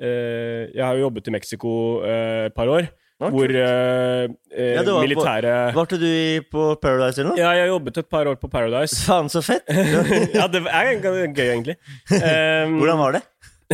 [0.00, 4.92] jeg har jo jobbet i Mexico et par år, Ja, hvor eh, eh, Ja, du
[4.92, 7.38] var på- militære Var ikke du på Paradise eller noe?
[7.40, 9.00] Ja, jeg jobbet et par år på Paradise.
[9.08, 9.64] Faen, så fett!
[10.38, 11.74] ja, det er gøy, egentlig.
[12.14, 13.24] Um, Hvordan var det?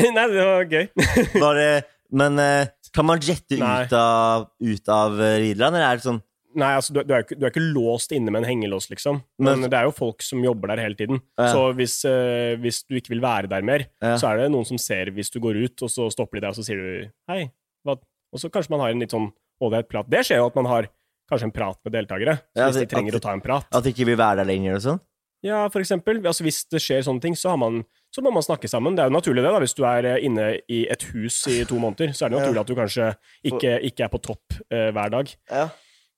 [0.00, 0.88] Nei, det var gøy.
[1.40, 1.68] Var det
[2.14, 6.22] men eh, kan man jette ut av, ut av Rideland, eller er det sånn
[6.54, 9.16] Nei, altså, du, du, er ikke, du er ikke låst inne med en hengelås, liksom.
[9.42, 11.18] Men, Men- det er jo folk som jobber der hele tiden.
[11.34, 11.48] Ja.
[11.50, 14.12] Så hvis, eh, hvis du ikke vil være der mer, Ja.
[14.22, 16.52] så er det noen som ser hvis du går ut, og så stopper de deg,
[16.54, 17.40] og så sier du hei.
[18.34, 19.30] Og så kanskje man har en litt sånn
[19.62, 20.08] ålreit prat.
[20.10, 20.88] Det skjer jo at man har
[21.30, 22.40] kanskje en prat med deltakere.
[22.58, 23.66] Ja, hvis de trenger at- å ta en prat.
[23.72, 25.00] At de ikke vil være der lenger og sånn?
[25.44, 26.18] Ja, for eksempel.
[26.24, 28.96] Altså, hvis det skjer sånne ting, så, har man, så må man snakke sammen.
[28.96, 29.52] Det er jo naturlig, det.
[29.52, 32.38] da Hvis du er eh, inne i et hus i to måneder, så er det
[32.40, 33.08] naturlig at du kanskje
[33.44, 35.34] ikke, ikke er på topp uh, hver dag.
[35.50, 35.68] Ja.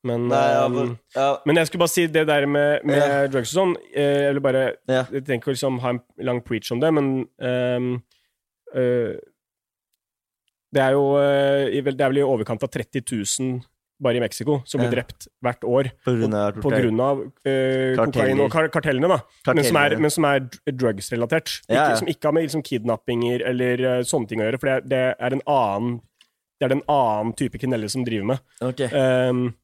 [0.06, 1.38] Men Nei, ja, for, men- ja.
[1.58, 3.26] Jeg skulle bare si det der med, med Ja.
[3.26, 5.02] drugs og sånn eh, Jeg vil bare Ja.
[5.10, 8.02] Jeg trenger ikke liksom ha en lang preach om det, men um,
[8.74, 9.16] eh,
[10.74, 13.60] Det er jo eh, Det er vel i overkant av 30 000
[14.02, 14.96] bare i Mexico som blir Ja.
[14.98, 19.54] drept hvert år På grunn av på grunn av eh, kokain og kar kartellene, da.
[19.54, 21.62] Men som er, men som er drugs-relatert.
[21.72, 24.90] Ja, som ikke har med liksom, kidnappinger eller uh, sånne ting å gjøre, for det,
[24.92, 26.00] det er en annen
[26.56, 28.44] det er det en annen type kriminelle som driver med.
[28.64, 28.88] Okay.
[28.92, 29.54] Um,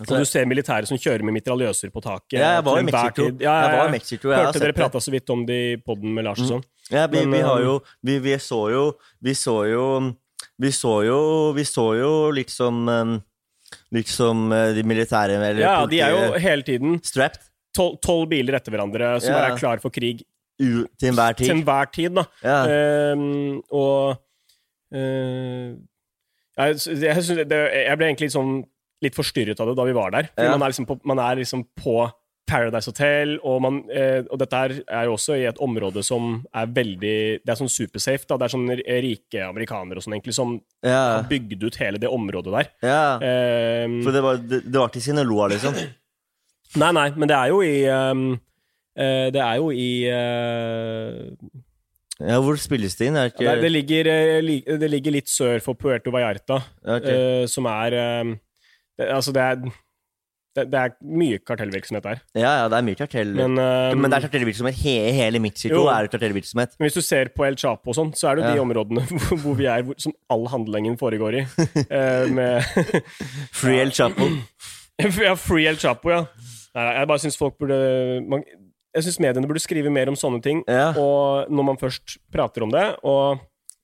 [0.00, 2.38] Altså, og du ser militære som kjører med mitraljøser på taket.
[2.38, 3.26] Ja, jeg var i Mexico.
[3.26, 3.42] tid.
[3.44, 3.92] Ja, jeg, Jeg var i.
[3.92, 6.64] Mexico, jeg Hørte dere prata så vidt om det i poden med Lars og sånn.
[6.88, 8.84] Ja, vi, Men, vi har jo vi, vi så jo
[9.22, 9.84] Vi så jo
[10.60, 11.18] Vi så jo
[11.56, 13.14] Vi så jo liksom um,
[13.94, 17.46] Liksom eh, de militære eller Ja, de er jo hele tiden strapped
[17.76, 19.44] tolv biler etter hverandre som Ja.
[19.46, 20.24] er klar for krig
[20.60, 21.54] u, til enhver til tid.
[21.54, 22.24] enhver tid, da.
[22.42, 22.56] Ja.
[22.66, 24.18] Ehm, og
[24.92, 25.70] uh,
[26.58, 28.58] jeg, jeg, det, jeg ble egentlig sånn
[29.00, 30.28] litt forstyrret av det da vi var der.
[30.36, 30.50] Ja.
[30.50, 31.94] man, er liksom på, man er liksom på
[32.50, 36.68] Paradise Hotel, og, man, eh, og dette er jo også i et område som er
[36.74, 38.26] veldig Det er sånn supersafe.
[38.26, 38.74] da, Det er sånn
[39.06, 41.20] rike amerikanere og sånn egentlig som yeah.
[41.20, 42.70] har bygd ut hele det området der.
[42.82, 43.02] ja.
[43.22, 45.76] Ehm, For det var, det, det var til Sinaloa, liksom.
[46.78, 48.26] Nei, nei, men det er jo i um,
[48.94, 51.26] eh, Det er jo i uh,
[52.20, 53.18] Ja, Hvor spilles det inn?
[53.18, 57.42] Det ikke det, det, ligger, eh, det ligger litt sør for Puerto Vallarta, okay.
[57.42, 58.34] uh, som er ehm,
[58.98, 59.62] det, Altså, det er
[60.56, 62.20] det, det er mye kartellvirksomhet der.
[62.34, 63.30] Ja, ja, det er mye kartell.
[63.38, 64.74] Men, eh, Men det er kartellvirksomhet.
[64.82, 65.84] He hele Mexico Jo.
[65.92, 66.74] er kartellvirksomhet.
[66.78, 69.04] Men hvis du ser på El Chapo og sånn, så er det jo de områdene
[69.10, 71.44] hvor, hvor vi er, hvor, som all handlingen foregår i.
[71.46, 72.66] uh, med
[73.60, 74.26] Free El Chapo.
[75.00, 76.24] Ja, Free El Chapo, ja.
[76.76, 77.76] Nei, jeg bare syns folk burde
[78.28, 78.42] man,
[78.94, 80.90] Jeg syns mediene burde skrive mer om sånne ting, Ja.
[80.98, 82.82] og når man først prater om det.
[83.06, 83.38] Og,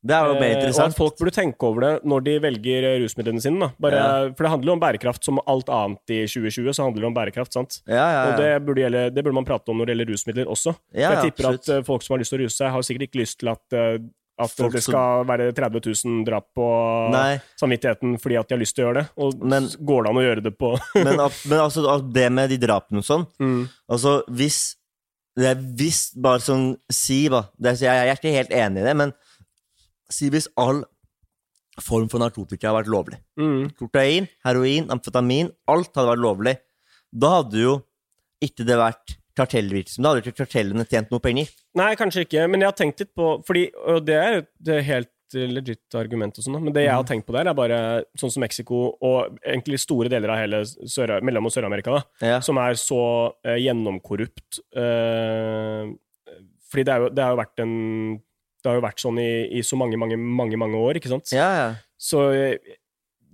[0.07, 0.87] Det er jo mer interessant.
[0.87, 3.59] og at folk burde tenke over det når de velger eh, rusmidlene sine.
[3.61, 3.69] Da.
[3.83, 4.03] Bare,
[4.37, 5.25] For det handler jo om bærekraft.
[5.27, 7.53] Som alt annet i 2020 så handler det om bærekraft.
[7.59, 7.81] sant?
[7.89, 10.47] Ja, ja, Og det burde, gjelde, det burde man prate om når det gjelder rusmidler
[10.53, 10.77] også.
[10.95, 11.69] Ja, jeg tipper absolutt.
[11.69, 13.49] at eh, folk som har lyst til å ruse seg, har sikkert ikke lyst til
[13.53, 13.99] at, eh,
[14.39, 16.65] at Folk det skal være 30 000 drap på
[17.15, 17.39] Nei.
[17.57, 19.07] samvittigheten fordi at de har lyst til å gjøre det.
[19.17, 22.59] Og Men- går det an å gjøre det på Men, men altså, det med de
[22.67, 23.63] drapene og sånn Mm.
[23.89, 24.77] Altså, hvis
[25.37, 28.95] det er hvis bare sånn Si, da er, Jeg er ikke helt enig i det,
[28.97, 29.13] men
[30.11, 30.85] si hvis all
[31.83, 33.19] form for narkotika har vært lovlig.
[33.39, 33.75] mm.
[33.77, 36.57] Kokain, heroin, amfetamin, alt hadde vært lovlig.
[37.13, 37.75] Da hadde jo
[38.43, 40.03] ikke det vært kartellvirksomhet.
[40.03, 41.51] Da hadde ikke kartellene tjent noe penger.
[41.77, 45.13] Nei, kanskje ikke, men jeg har tenkt litt på Fordi, og det er et helt
[45.37, 47.09] eh, legit argument, og sånn, men det jeg har Mhm.
[47.11, 51.21] tenkt på der, er bare sånn som Mexico og egentlig store deler av hele Sør
[51.21, 52.41] Mellom- og Sør-Amerika, Ja.
[52.41, 54.61] som er så eh, gjennomkorrupt.
[54.75, 55.93] Eh,
[56.71, 58.23] fordi det, jo, det har jo vært en
[58.67, 61.31] Det har jo vært sånn i, i så mange, mange, mange mange år, ikke sant?
[61.35, 61.69] Ja, ja.
[61.97, 62.75] Så eh,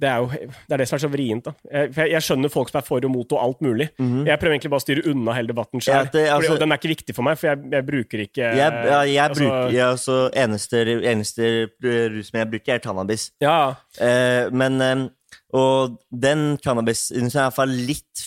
[0.02, 1.46] det er jo det er det som er så vrient.
[1.46, 1.52] da.
[1.70, 3.88] Jeg, jeg, skjønner folk som er for og mot og alt mulig.
[3.98, 6.08] Jeg prøver egentlig bare å styre unna hele debatten sjøl.
[6.10, 8.58] Ja, altså- den er ikke viktig for meg, for jeg, jeg bruker ikke Jeg,
[8.90, 11.50] ja, jeg altså, bruker ja, altså, eneste, eneste
[12.16, 13.30] rusen jeg bruker, er cannabis.
[13.42, 13.58] Ja,
[14.02, 15.08] Eh, men eh,
[15.52, 18.22] Og den cannabisindustrien er i hvert fall litt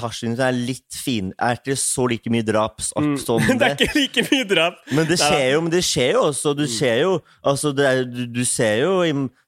[0.00, 1.32] hasjindustrien er litt fin.
[1.36, 3.10] Er ikke så like mye drap som
[3.60, 4.78] det er ikke like mye drap.
[4.96, 6.54] Men det skjer jo, men det skjer jo også.
[6.56, 8.94] Du ser jo altså det er, du, du ser jo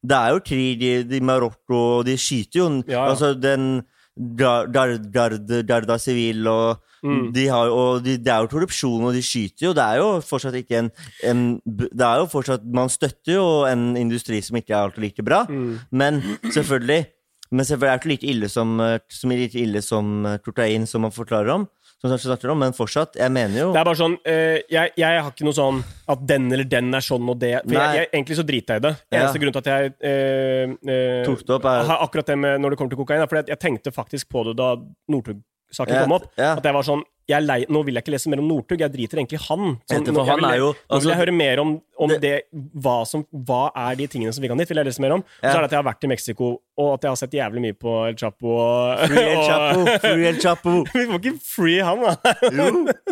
[0.03, 3.09] Det er jo krig i, i Marokko, og de skyter jo Ja, ja.
[3.09, 3.83] Altså den
[4.17, 7.33] Garda sivil, og Mm.
[7.35, 9.73] de har, og de, Det er jo korrupsjon, og de skyter jo.
[9.75, 10.91] Det er jo fortsatt ikke en,
[11.25, 15.23] en Det er jo fortsatt Man støtter jo en industri som ikke er alltid like
[15.27, 15.81] bra, Mm.
[15.91, 16.23] men
[16.53, 17.07] selvfølgelig
[17.51, 20.87] Men selvfølgelig er det ikke like ille som, eh, som, like ille som eh, kokain,
[20.87, 21.69] som man forklarer om.
[22.03, 25.21] Som snakker om, Men fortsatt, jeg mener jo Det er bare sånn eh, jeg, jeg
[25.23, 25.79] har ikke noe sånn
[26.11, 27.53] at den eller den er sånn og det.
[27.63, 28.93] For jeg, jeg, egentlig så driter jeg i det.
[29.15, 29.29] Ja.
[29.33, 32.71] Grunn til at jeg eh, eh, Tok det opp er- har akkurat det med når
[32.75, 34.73] det kommer til kokain, er fordi at jeg tenkte faktisk på det da
[35.15, 35.47] Northug-saken
[35.79, 36.29] Ja, kom opp.
[36.37, 36.53] ja.
[36.57, 38.91] At jeg var sånn jeg lei, Nå vil jeg ikke lese mer om Northug, jeg
[38.93, 39.77] driter egentlig i han.
[39.89, 41.71] Sånn, nå- han vil- jo, altså, Nå vil altså- jeg høre mer om,
[42.03, 42.45] om det, Det-
[42.83, 45.21] hva, som, hva er de tingene som vi kan dit, vil jeg lese mer om.
[45.23, 47.31] Og så er det at jeg har vært i Mexico, og at jeg har sett
[47.31, 48.49] jævlig mye på El Chapo.
[48.59, 49.81] Og, Free El Chapo!
[49.87, 50.85] og- Free El Chapo!
[50.93, 52.17] vi får ikke free han, da!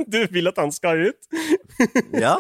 [0.11, 1.17] Du vil at han skal ut?
[2.13, 2.37] Ja.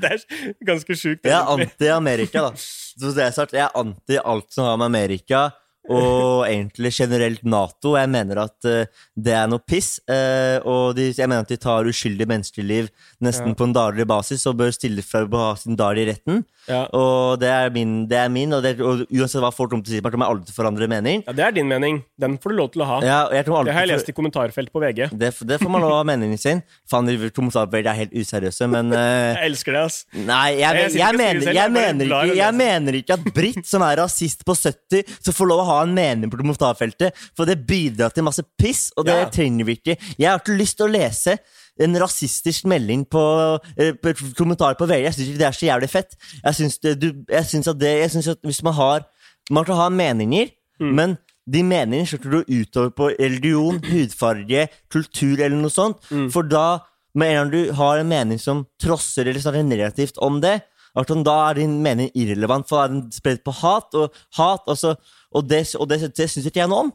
[0.00, 1.24] Det er ganske sjukt.
[1.26, 2.50] Jeg er anti-Amerika, da.
[2.98, 5.52] Så det sagt, jeg er anti alt som har med Amerika
[5.88, 7.94] og egentlig generelt Nato.
[7.98, 8.84] Jeg mener at uh,
[9.16, 9.98] det er noe piss.
[10.08, 12.90] Uh, og de, jeg mener at de tar uskyldige menneskeliv
[13.24, 13.56] nesten Ja.
[13.58, 16.44] på en daglig basis og bør stille for å ha sin dag i retten.
[16.68, 16.82] Ja.
[16.92, 19.94] Og det er min, det er min og, det, og uansett hva folk kommer til
[19.94, 21.22] å si, kommer jeg aldri til å forandre mening.
[21.26, 22.02] ja, det er din mening.
[22.20, 22.98] Den får du lov til å ha.
[23.06, 25.08] Ja, jeg Det har jeg lest i kommentarfelt på VG.
[25.12, 26.62] det, det får man lov å ha meningen sin.
[26.90, 28.98] Faen, de kommentarfeltet er helt useriøse, men uh,
[29.38, 29.98] Jeg elsker det, ass.
[30.12, 34.02] Nei, jeg, Jeg jeg, mener, jeg mener ikke, jeg mener ikke at Britt, som er
[34.02, 38.10] rasist på 70, så får lov å ha en mening på kommentarfeltet, for det bidrar
[38.14, 39.28] til masse piss, og det Ja.
[39.30, 39.96] trenger vi ikke.
[40.18, 41.38] Jeg har ikke lyst til å lese
[41.80, 45.02] en rasistisk melding på, eh, på kommentar på VG.
[45.04, 46.16] Jeg syns ikke det er så jævlig fett.
[46.44, 49.04] Jeg syns, det, du, jeg syns at det jeg syns at hvis man har
[49.50, 50.94] Man kan ha meninger, Mm.
[50.94, 51.18] men
[51.50, 55.96] de meningene skal du utover på religion, hudfarge, kultur eller noe sånt.
[56.10, 56.30] Mm.
[56.30, 56.80] For da,
[57.14, 60.60] med en gang du har en mening som trosser eller snakker negativt om det,
[60.94, 64.94] da er din mening irrelevant, for da er den spredt på hat, og hat, altså,
[65.34, 66.92] og det, det, det syns ikke jeg noe om.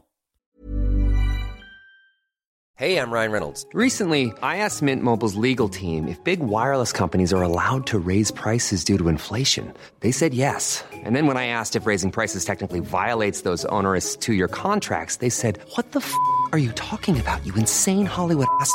[2.76, 3.64] Hey, I'm Ryan Reynolds.
[3.72, 8.32] Recently, I asked Mint Mobile's legal team if big wireless companies are allowed to raise
[8.32, 9.72] prices due to inflation.
[10.00, 10.82] They said yes.
[10.92, 15.18] And then when I asked if raising prices technically violates those onerous two year contracts,
[15.18, 16.12] they said, What the f
[16.50, 18.74] are you talking about, you insane Hollywood ass?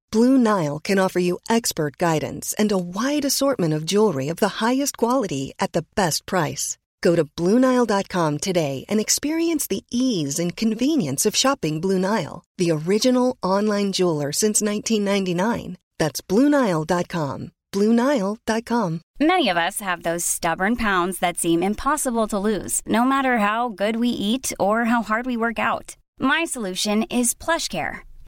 [0.11, 4.57] Blue Nile can offer you expert guidance and a wide assortment of jewelry of the
[4.65, 6.77] highest quality at the best price.
[7.01, 12.71] Go to BlueNile.com today and experience the ease and convenience of shopping Blue Nile, the
[12.71, 15.77] original online jeweler since 1999.
[15.97, 17.51] That's BlueNile.com.
[17.73, 19.01] BlueNile.com.
[19.19, 23.69] Many of us have those stubborn pounds that seem impossible to lose, no matter how
[23.69, 25.95] good we eat or how hard we work out.
[26.19, 28.01] My solution is PlushCare.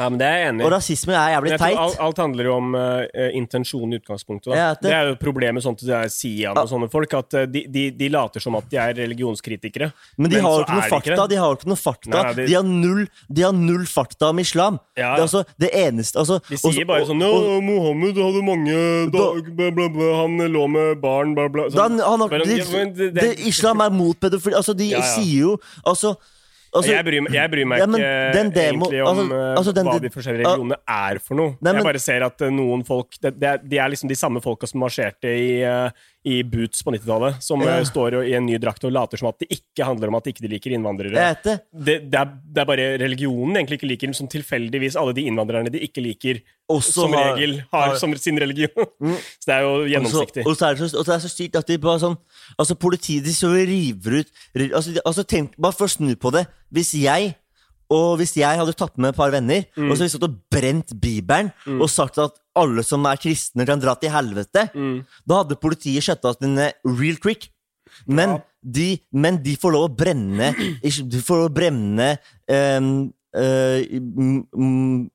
[0.00, 0.64] Ja, men det er jeg enig i.
[0.64, 1.76] Og rasisme er jævlig teit.
[1.76, 3.02] alt, alt handler jo om uh,
[3.36, 4.54] intensjonen i utgangspunktet.
[4.56, 4.92] Ja, det- det...
[4.96, 8.40] er jo problemet sånn til Sian og sånne folk, at eh, de, de, de later
[8.40, 9.90] som at de er religionskritikere.
[10.16, 11.16] Men de har jo ikke noe fakta.
[11.20, 11.28] det.
[11.34, 12.10] De har ikke noe fakta.
[12.16, 14.80] Nei, de- har null, de har null fakta om islam.
[14.96, 15.12] Ja.
[15.16, 18.42] Det er altså det eneste altså, De sier også- bare sånn og- Ja, Mohammed hadde
[18.48, 19.28] mange da,
[19.60, 21.68] bla, bla, bla, Han lå med barn, bla, bla.
[21.68, 24.56] Da, han, han har, de, det- det, Islam er mot pedofili.
[24.56, 26.16] Altså, de sier jo Altså,
[26.72, 29.72] altså jeg, bryr, jeg bryr meg Ja, ikke den demo- egentlig om altså- eh, altså,
[29.74, 31.50] den- hva de forskjellige religionene er for noe.
[31.60, 34.08] Nei, men- jeg bare ser at eh, noen folk det, det er, De er liksom
[34.08, 35.90] de samme folka som marsjerte i, eh,
[36.24, 37.38] i boots på 90-tallet.
[37.42, 37.78] Som Ja.
[37.78, 40.24] eh, står i en ny drakt og later som at det ikke handler om at
[40.28, 41.14] ikke de liker innvandrere.
[41.16, 41.54] Jeg vet det.
[41.72, 45.70] det, det, er, det er bare religionen egentlig ikke liker, som tilfeldigvis alle de innvandrerne
[45.72, 48.68] de ikke liker, Også som har- regel har har- som sin religion.
[49.40, 50.44] Så det er jo gjennomsiktig.
[50.46, 52.18] Og så, er det så, er det så sykt at de bare sånn
[52.58, 54.28] Altså, politiet de så river ut
[54.74, 56.46] altså, de, altså, tenk, Bare for å snu på det.
[56.72, 57.34] Hvis jeg
[57.90, 59.90] og hvis jeg hadde tatt med et par venner Mm.
[59.90, 61.48] og så hadde vi stått og brent Bibelen
[61.80, 65.04] og sagt at alle som er kristne, kan dra til helvete, Mm.
[65.26, 67.50] da hadde politiet skjøtta oss ned real quick.
[68.06, 70.52] Men, de, men de får lov å brenne
[70.84, 72.06] De får lov å brenne
[72.46, 75.10] um, mm,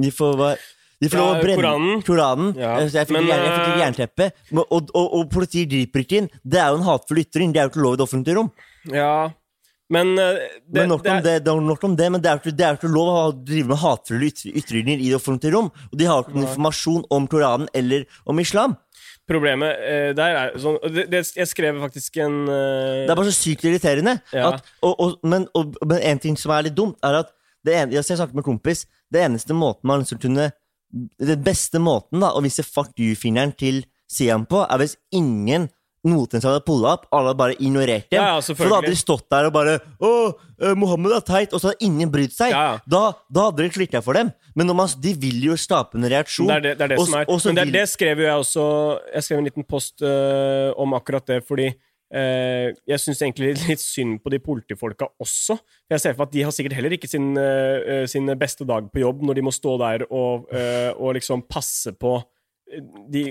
[0.00, 0.54] De får hva
[0.96, 2.02] de får Ja, lov å brenne Koranen.
[2.06, 2.52] Koranen.
[2.56, 4.28] Ja, Jeg fikk, ikke eh, jernteppe.
[4.56, 6.28] Og, og, og politiet griper ikke inn.
[6.40, 7.52] Det er jo en hatefull ytring.
[7.52, 8.48] Det er jo ikke lov i det offentlige rom.
[8.88, 9.10] Ja,
[9.92, 12.22] men eh, det, men nok, det er- om det, det er nok om det, men
[12.22, 15.54] det er det er ikke lov å drive med hatefulle ytr- ytringer i det offentlige
[15.54, 15.70] rom.
[15.92, 18.74] Og de har ikke noen informasjon om Koranen eller om islam.
[19.26, 23.06] Problemet eh, der er sånn Jeg skrev faktisk en uh...
[23.06, 24.20] Det er bare så sykt irriterende.
[24.34, 24.52] Ja.
[24.54, 27.32] At, og, og, men, og, men en ting som er litt dumt, er at
[27.66, 30.50] det en, jeg snakket med en kompis Det eneste måten man liksom kunne
[31.18, 35.66] Den beste måten da å vise fuck you-fingeren til Siam på, er hvis ingen
[36.08, 37.06] noensinne hadde pulla opp.
[37.14, 38.18] Alle hadde bare ignorert dem.
[38.18, 40.10] Ja, ja, så da hadde de stått der og bare Å,
[40.60, 42.52] eh, Mohammed er teit, og så hadde ingen brydd seg.
[42.54, 42.78] Ja.
[42.86, 44.30] Da, da hadde det klikka for dem.
[44.56, 46.48] Men man, de vil jo skape en reaksjon.
[46.48, 47.26] Det er det, det, er det og, som er.
[47.28, 48.64] og så Men det, vil- det skrev jo jeg også
[49.14, 51.66] Jeg skrev en liten post øh, om akkurat det, fordi
[52.14, 55.58] eh, jeg syns egentlig litt synd på de politifolka også.
[55.90, 58.88] Jeg ser for meg at de har sikkert heller ikke sin, eh, sin beste dag
[58.92, 60.48] på jobb når de må stå der og,
[60.96, 62.16] og liksom passe på
[63.12, 63.22] de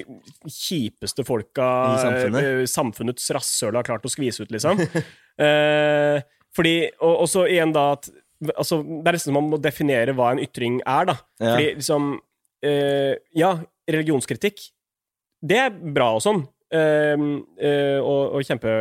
[0.47, 2.43] kjipeste folka I samfunnet.
[2.43, 4.81] eh, samfunnets rasshøl har klart å skvise ut, liksom.
[5.35, 6.21] Eh,
[6.55, 8.07] fordi, og, så igjen da at
[8.55, 11.15] altså, Det er nesten som man må definere hva en ytring er, da.
[11.43, 11.49] Ja.
[11.49, 12.05] Fordi liksom
[12.63, 13.49] eh, Ja,
[13.91, 14.63] religionskritikk,
[15.43, 16.45] det er bra og sånn.
[16.71, 17.25] Eh,
[17.67, 18.71] eh, og og kjempe,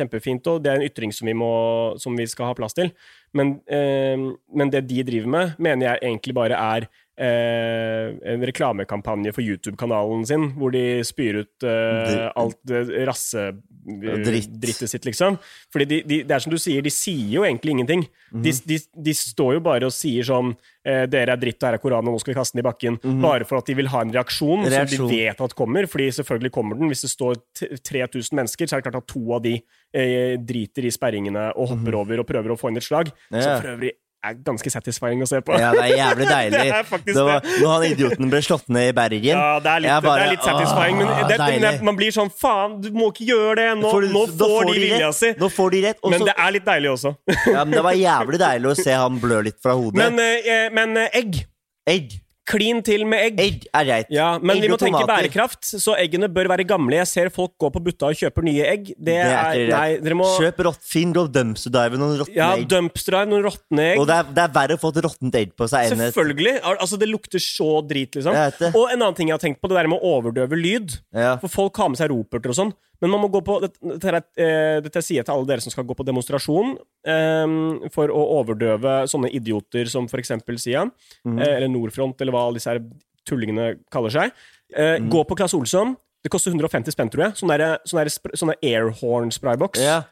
[0.00, 1.52] kjempefint, og det er en ytring som vi, må,
[2.00, 2.88] som vi skal ha plass til.
[3.36, 4.16] Men, eh,
[4.48, 10.24] men det de driver med, mener jeg egentlig bare er eh, en reklamekampanje for YouTube-kanalen
[10.28, 12.92] sin, hvor de spyr ut eh, alt Dritt.
[13.08, 15.38] rasedrittet sitt, liksom.
[15.72, 18.06] Fordi de, de, det er som du sier, de sier jo egentlig ingenting.
[18.30, 18.66] de, -hmm.
[18.66, 18.78] de,
[19.08, 20.54] de står jo bare og sier sånn
[20.84, 22.68] eh, Dere er dritt, og her er Koranen, og nå skal vi kaste den i
[22.70, 22.98] bakken.
[23.22, 24.66] Bare for at de vil ha en reaksjon.
[24.68, 24.96] Reaksjon.
[24.96, 25.86] som de vet at kommer.
[25.86, 26.88] Fordi selvfølgelig kommer den.
[26.88, 27.34] Hvis det står
[27.82, 29.60] 3000 mennesker, så er det klart at to av de
[29.94, 33.10] eh, driter i sperringene og hopper over og prøver å få inn et slag.
[33.32, 33.40] Ja.
[33.40, 33.92] Så for øvrig
[34.26, 35.54] er ganske satisfying å se på.
[35.58, 36.58] Ja, det er jævlig deilig.
[36.58, 39.72] Det er faktisk det var, når han idioten ble slått ned i Bergen Ja, det
[39.72, 42.90] er litt, bare, det er litt satisfying, men det, det, man blir sånn Faen, du
[42.96, 43.68] må ikke gjøre det!
[43.82, 45.32] Nå, Får nå får, får de de vilja si!
[45.38, 46.00] Nå får de rett.
[46.02, 47.14] Også, Men det er litt deilig også.
[47.54, 50.00] ja, men det var jævlig deilig å se han blø litt fra hodet.
[50.02, 51.44] Men, eh, men eh, egg
[51.88, 52.18] Egg.
[52.48, 53.40] Klin til med egg.
[53.44, 54.08] Egg er greit.
[54.14, 55.10] Ja, Men Egg vi må tenke tomater.
[55.28, 56.96] bærekraft, så eggene bør være gamle.
[56.98, 58.86] Jeg ser folk gå på butta og kjøper nye egg.
[58.96, 62.34] Det, Det er er, Nei, dere må Kjøp rått, finn og dumpster dive noen råtne
[62.38, 62.66] Ja, egg.
[62.72, 64.00] dumpster drive, noen råtne egg.
[64.00, 66.14] Og det er, det er verre å få et råttent egg på seg enn et
[66.16, 66.56] Selvfølgelig.
[66.72, 68.72] Altså, det lukter så drit, liksom.
[68.74, 70.98] Og en annen ting jeg har tenkt på, det der med å overdøve lyd.
[71.12, 71.36] Ja.
[71.42, 72.72] For folk har med seg roperter og sånn.
[73.00, 75.70] Men man må gå på Dette, dette, eh, dette sier jeg til alle dere som
[75.70, 76.72] skal gå på demonstrasjon
[77.06, 80.90] eh, for å overdøve sånne idioter som for eksempel Sian,
[81.24, 81.38] Mhm.
[81.40, 82.80] eh, eller Nordfront, eller hva alle disse her
[83.28, 84.32] tullingene kaller seg.
[84.74, 85.08] Mhm.
[85.10, 85.96] Gå på Claes Olsson.
[86.24, 87.32] Det koster 150 spenn, tror jeg.
[87.38, 89.78] Sånne, sånne, sånne airhorn-sprayboks.
[89.80, 90.02] Ja,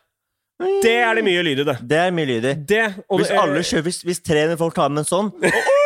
[0.82, 1.78] Det er det mye lyd i, det.
[1.86, 2.54] det er mye lyd i.
[2.54, 5.32] det Hvis alle kjører, hvis, hvis 300 folk tar med en sånn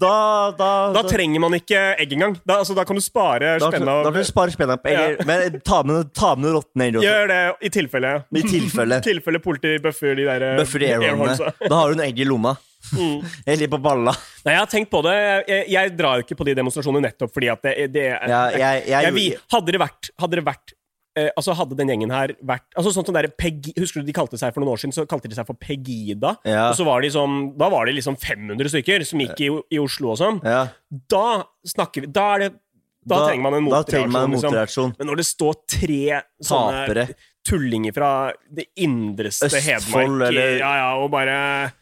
[0.00, 2.36] da, da, Da trenger man ikke egg engang.
[2.46, 3.96] Da, altså, da kan du spare spenna.
[4.04, 5.24] da kan du spare spenna på egg.
[5.28, 7.00] Men ta med, ta med noen råtne egg.
[7.04, 8.12] Gjør det i tilfelle.
[8.34, 9.00] I tilfelle.
[9.08, 11.52] Tilfelle politiet bøffer de der Bøffer de airhornene.
[11.68, 12.56] Da har du noen egg i lomma.
[12.94, 13.22] Mm.
[13.50, 14.12] Eller på balla.
[14.44, 15.14] Nei, jeg har tenkt på det.
[15.50, 18.84] Jeg, jeg drar jo ikke på de demonstrasjonene nettopp fordi at det, det Ja, jeg-
[18.92, 20.74] jeg- vi- Hadde det vært, hadde det vært
[21.16, 24.12] eh, Altså Hadde den gjengen her vært Altså sånn som der Peg, Husker du de
[24.16, 26.36] kalte seg for noen år siden Så kalte de seg for Pegida.
[26.44, 26.68] Ja.
[26.70, 29.78] Og så var de sånn Da var det liksom 500 stykker som gikk i, i
[29.82, 30.40] Oslo og sånn.
[30.44, 30.66] Ja.
[31.10, 32.52] Da snakker vi Da er det
[33.06, 34.10] Da, Da- trenger man en motreaksjon.
[34.10, 34.50] man en motreaksjon.
[34.52, 34.88] motreaksjon.
[34.90, 34.98] Liksom.
[34.98, 37.04] Men når det står tre sånne Tapere.
[37.46, 38.08] tullinger fra
[38.52, 41.72] det indreste Østfold, Hedmark eller- Ja, ja, og bare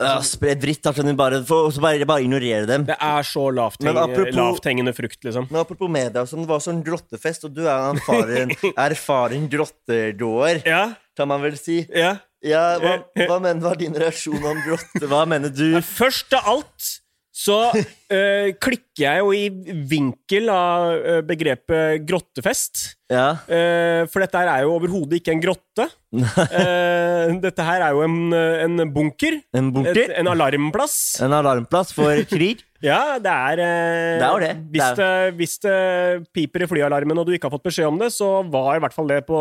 [0.00, 2.86] Ja, Spre dritt, altså, bare, for, bare, bare ignorere dem.
[2.88, 3.98] Det er så lavt Men
[4.96, 5.48] frukt, liksom.
[5.50, 8.54] Men apropos media, sånn, det var sånn grottefest, og du er en erfaren,
[8.88, 10.84] erfaren grottedåer, Ja,
[11.16, 11.82] kan man vel si.
[11.94, 12.16] ja.
[12.44, 12.98] Ja, hva,
[13.30, 15.06] hva mener hva er din reaksjon om grotte?
[15.08, 15.78] Hva mener du?
[15.80, 16.90] Først av alt
[17.34, 19.48] så øh, klikker jeg jo i
[19.90, 22.92] vinkel av eh, begrepet grottefest.
[23.10, 25.84] Ja, Uh, for dette her er jo overhodet ikke en grotte.
[26.16, 29.36] uh, dette her er jo en, en bunker.
[29.54, 30.06] En bunker?
[30.08, 30.96] Et, en alarmplass.
[31.22, 32.64] en alarmplass for krig?
[32.84, 34.52] Ja, det er eh, Det er det.
[34.74, 35.76] Hvis Det hvis det
[36.36, 38.94] piper i flyalarmen og du ikke har fått beskjed om det, så var i hvert
[38.94, 39.38] fall det på,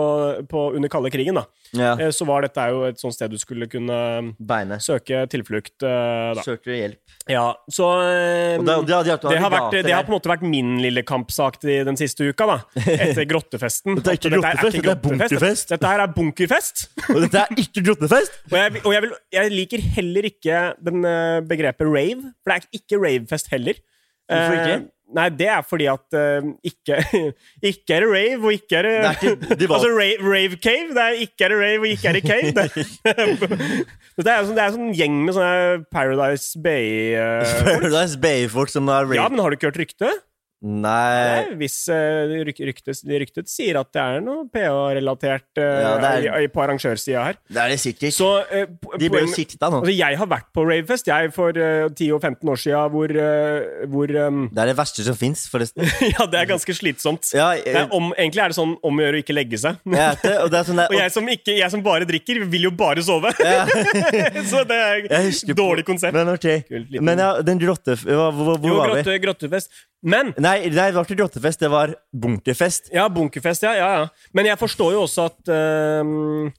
[0.49, 1.35] på under kalde krigen.
[1.35, 1.43] da.
[1.75, 1.93] Ja.
[1.99, 3.97] Eh, så var dette jo et sånt sted du skulle kunne
[4.39, 4.79] Beine.
[4.83, 5.75] søke tilflukt.
[5.83, 6.45] eh, da.
[6.45, 6.99] Søker hjelp.
[7.29, 10.31] Ja, så eh, Og det, det, det, det, har vært, det har på en måte
[10.31, 12.57] vært min lille kampsak den siste uka, da.
[12.83, 13.99] Etter grottefesten.
[13.99, 15.69] Dette er ikke grottefest, dette er bunkerfest.
[15.75, 16.85] Dette her er bunkerfest.
[17.09, 18.39] Og dette er ikke grottefest!
[18.51, 22.57] Og, jeg, og jeg, vil, jeg liker heller ikke den eh, begrepet rave, for det
[22.59, 23.73] er ikke ravefest heller.
[24.29, 24.73] Hvorfor ikke?
[24.73, 26.99] Eh, nei, det er fordi at eh, ikke,
[27.69, 30.89] ikke er det rave, og ikke er det, Det er ikke- Altså rave, rave cave,
[30.95, 32.51] det er ikke er det rave, og ikke er det cave.
[32.55, 32.65] Det,
[34.25, 38.19] det er jo sånn, det er en sånn gjeng med sånne Paradise Bay uh, Paradise
[38.23, 39.17] Bay-folk som er rave.
[39.19, 40.23] Ja, men har du ikke hørt ryktet?
[40.63, 45.81] Nei hvis uh, ryktet, ryktet sier at det er noe PH-relatert eh,
[46.23, 47.37] Ja, på arrangørsida her.
[47.51, 48.15] Det er det sikkert.
[48.15, 49.81] Så uh, De ble jo sikta nå.
[49.81, 54.15] Altså, jeg har vært på ravefest jeg for uh, 10-15 år siden, hvor, uh, hvor
[54.23, 55.83] um, Det er det verste som fins, forresten.
[56.13, 57.27] Ja, det er ganske slitsomt.
[57.35, 59.79] Ja, er om, egentlig er det sånn om å gjøre å ikke legge seg.
[59.83, 62.43] Jeg det, og det er sånn der, Og jeg som, ikke, jeg som bare drikker,
[62.53, 63.33] vil jo bare sove.
[64.51, 66.15] Så det er på- dårlig konsept.
[66.15, 66.49] Men ok.
[66.69, 67.97] Kult, Men ja, den grotte...
[68.03, 69.19] Hvor, hvor, hvor jo, var vi?
[69.23, 69.73] grottefest.
[70.03, 72.91] Men Nei, nei, det var ikke grottefest, det var bunkerfest.
[72.93, 73.73] Ja, bunkerfest, ja.
[73.79, 74.31] ja, ja.
[74.35, 76.51] Men jeg forstår jo også at uh,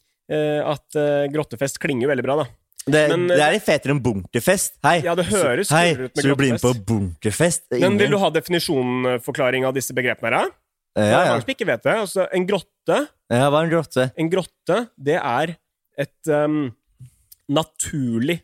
[0.74, 2.47] At uh, grottefest klinger veldig bra, da.
[2.84, 4.76] Det, Men, det er litt fetere enn bunkerfest.
[4.84, 7.66] Hei, Ja, det høres så, hei, ut med så du blir med på bunkerfest?
[7.72, 10.51] Er Men vil du ha definisjonforklaring av disse begrepene her?
[10.51, 10.61] da?
[10.95, 11.30] Ja, ja.
[11.32, 11.95] mange som ikke vet det.
[12.05, 12.99] Altså, en grotte
[13.32, 14.09] ja, hva er en grotte?
[14.20, 15.55] En grotte, det er
[16.05, 16.66] et um,
[17.49, 18.42] naturlig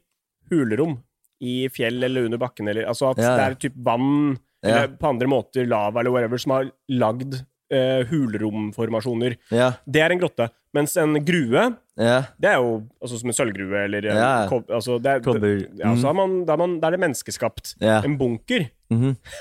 [0.51, 0.97] hulerom
[1.45, 3.37] i fjell eller under bakken, eller altså at Ja, ja.
[3.37, 4.83] det er typ vann Ja.
[4.85, 7.39] eller på andre måter lava eller whatever som har lagd
[7.73, 9.37] eh, hulromformasjoner.
[9.55, 10.51] Ja, Det er en grotte.
[10.75, 11.63] Mens en grue,
[11.99, 12.17] ja.
[12.39, 14.47] det er jo altså som en sølvgrue eller en Ja.
[14.49, 15.67] kob- altså, det er, Kobber.
[15.79, 17.75] ja, så er man, da er, man, da er det menneskeskapt.
[17.81, 18.01] Ja.
[18.05, 18.69] En bunker.
[18.91, 19.17] Mhm.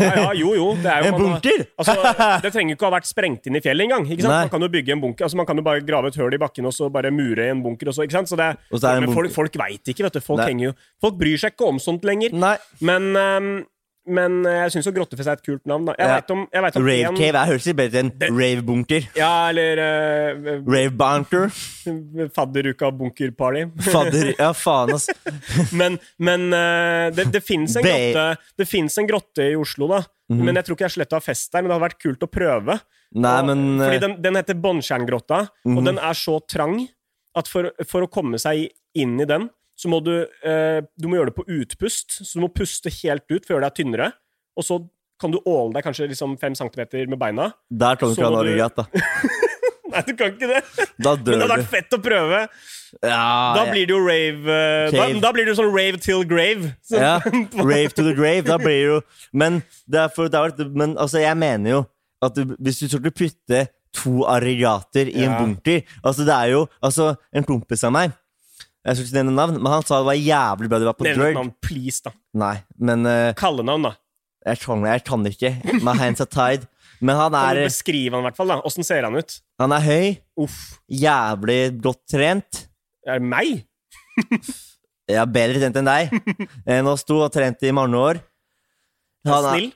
[0.00, 0.66] ja, ja, jo, jo.
[0.82, 1.66] Det er jo, En har- bunker?
[1.78, 1.94] altså,
[2.42, 4.06] det trenger jo ikke å ha vært sprengt inn i fjellet engang.
[4.10, 4.32] Ikke sant?
[4.34, 4.40] Nei.
[4.46, 6.38] Man kan jo bygge en bunker, altså man kan jo bare grave et høl i
[6.42, 7.92] bakken og så bare mure en bunker.
[7.94, 8.28] Så, ikke sant?
[8.32, 9.34] Så det, så det en men folk, bunker.
[9.38, 10.20] folk veit ikke, vet du.
[10.26, 12.34] Folk, jo, folk bryr seg ikke om sånt lenger.
[12.34, 12.56] Nei.
[12.80, 13.54] Men, ehm,
[14.06, 15.84] men eh, jeg syns Grottefest er et kult navn.
[15.88, 15.94] Da.
[15.98, 16.14] Jeg Ja.
[16.20, 19.08] vet om, jeg vet om Rave en- cave er høres bedre enn rave bunker.
[19.18, 21.48] Ja, eller uh, Rave bunker.
[22.36, 23.64] Fadderuka bunkerparty.
[23.92, 25.08] Fadder Ja, faen, ass.
[25.72, 27.86] men men uh, det, det fins en,
[29.02, 30.02] en grotte i Oslo, da.
[30.30, 30.40] Mm.
[30.44, 31.62] Men jeg tror ikke jeg ha fest der.
[31.62, 32.78] Men det hadde vært kult å prøve.
[33.16, 35.76] Nei, Og- men Fordi eh, den, den heter Båndtjerngrotta, mm.
[35.78, 36.80] og den er så trang
[37.36, 41.18] at for, for å komme seg inn i den, så må du, eh, du må
[41.18, 42.18] gjøre det på utpust.
[42.24, 44.12] Så du må puste helt ut for å gjøre deg tynnere.
[44.56, 44.80] Og så
[45.20, 47.50] kan du åle deg kanskje liksom fem centimeter med beina.
[47.70, 48.86] Der kan du han ha noe du- da.
[49.86, 50.62] Nei, du kan ikke det.
[50.98, 52.40] Da Men det hadde vært fett å prøve.
[53.02, 56.24] Ja, Da blir det jo rave uh, da, da blir det jo sånn rave till
[56.28, 56.72] grave.
[56.84, 57.14] Så, Ja,
[57.70, 58.44] rave to the grave.
[58.48, 59.00] Da blir det jo
[59.32, 61.80] Men, det er for, det er, men altså, jeg mener jo
[62.24, 63.66] at du, hvis du skulle putte
[63.96, 68.14] to arigater i en bunker Altså, det er jo Altså, en kompis av meg
[68.86, 71.04] Jeg skulle ikke nevne navn, men han sa det var jævlig bra du var på
[71.08, 71.34] Nevn et Drug.
[71.40, 72.12] navn, please, da.
[72.38, 73.92] Nei, men eh, Kallenavn, da.
[74.46, 75.50] jeg, kan, jeg kan ikke.
[75.82, 76.68] My hands are tied.
[77.00, 78.48] Men han Kan du er, beskrive han i hvert fall?
[78.54, 78.60] da?
[78.64, 79.34] Åssen ser han ut?
[79.60, 80.60] han er høy, Uff.
[80.88, 82.62] jævlig godt trent.
[83.06, 83.66] Er det meg?
[85.06, 86.14] Ja, bedre trent enn deg.
[86.82, 88.18] Nå oss og har trent i mange år.
[89.28, 89.68] Han er Snill?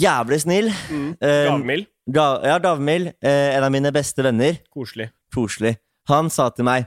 [0.00, 0.70] jævlig snill.
[0.88, 1.10] Mm.
[1.20, 1.88] Eh, Gavmild?
[2.16, 3.10] Ga- ja, Gavmild.
[3.20, 4.56] Eh, en av mine beste venner.
[4.72, 5.10] Koselig.
[5.34, 5.74] Koselig.
[6.08, 6.86] Han sa til meg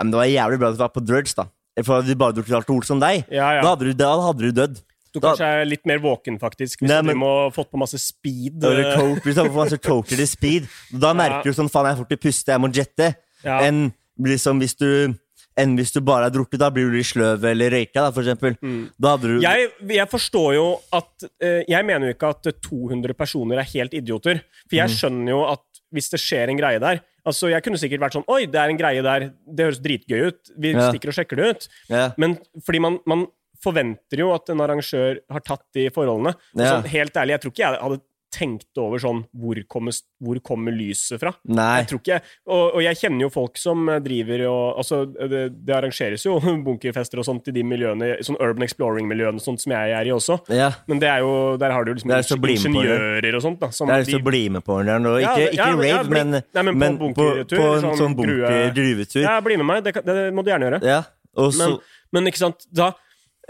[0.00, 1.44] ja, men det var jævlig bra at du var på Drudge, da.
[1.84, 3.60] For hadde du bare drukket alkohol som deg, Ja, ja.
[3.62, 4.80] da, hadde du, da hadde du dødd.
[5.12, 7.78] Du Da- kanskje er litt mer våken, faktisk, hvis Nei, du men- må fått på
[7.78, 8.60] masse speed.
[8.60, 10.68] Da du eh, coke, hvis du har masse coke speed.
[10.92, 13.14] Da merker du sånn faen, jeg får ikke puste, jeg må jette.
[13.44, 15.14] Enn liksom hvis du
[15.58, 18.22] enn hvis du bare har drukket, da blir du litt sløv eller røyka, da, for
[18.22, 18.54] eksempel.
[19.00, 19.42] Da hadde du Mm.
[19.42, 23.92] jeg, jeg forstår jo at eh, Jeg mener jo ikke at 200 personer er helt
[23.92, 24.40] idioter.
[24.70, 24.94] For jeg Mm.
[24.96, 25.60] skjønner jo at
[25.92, 28.70] hvis det skjer en greie der Altså, Jeg kunne sikkert vært sånn Oi, det er
[28.72, 29.30] en greie der.
[29.46, 30.50] Det høres dritgøy ut.
[30.58, 30.90] Vi Ja.
[30.90, 31.68] stikker og sjekker det ut.
[31.90, 32.12] Ja.
[32.16, 33.26] Men fordi man, man
[33.62, 36.34] forventer jo at en arrangør har tatt de forholdene.
[36.56, 36.80] Ja.
[36.80, 38.00] sånn, helt ærlig, jeg tror ikke jeg hadde
[38.30, 41.32] tenkt over sånn Hvor kommer, hvor kommer lyset fra?
[41.50, 41.80] Nei.
[41.80, 45.40] Jeg tror ikke, og, og jeg kjenner jo folk som eh, driver og altså, det,
[45.66, 49.96] det arrangeres jo bunkerfester og sånt i de miljøene, sånn urban exploring-miljøene sånt som jeg
[49.98, 50.38] er i også.
[50.54, 50.70] Ja.
[50.90, 52.56] Men det er jo, der har du liksom er på det.
[52.60, 53.60] ingeniører og sånt.
[53.60, 55.16] da som er lyst til å bli med på den der nå.
[55.20, 58.00] Ja, Ikke, det- ikke ja, rave, bli- men, Nei, men på bunkertur, på en sånn
[58.04, 59.22] sånn bunker-druvetur.
[59.26, 59.84] Ja, bli med meg.
[59.86, 60.80] Det, det må du gjerne gjøre.
[60.86, 61.02] Ja,
[61.36, 61.78] og så Men,
[62.16, 62.92] men ikke sant, da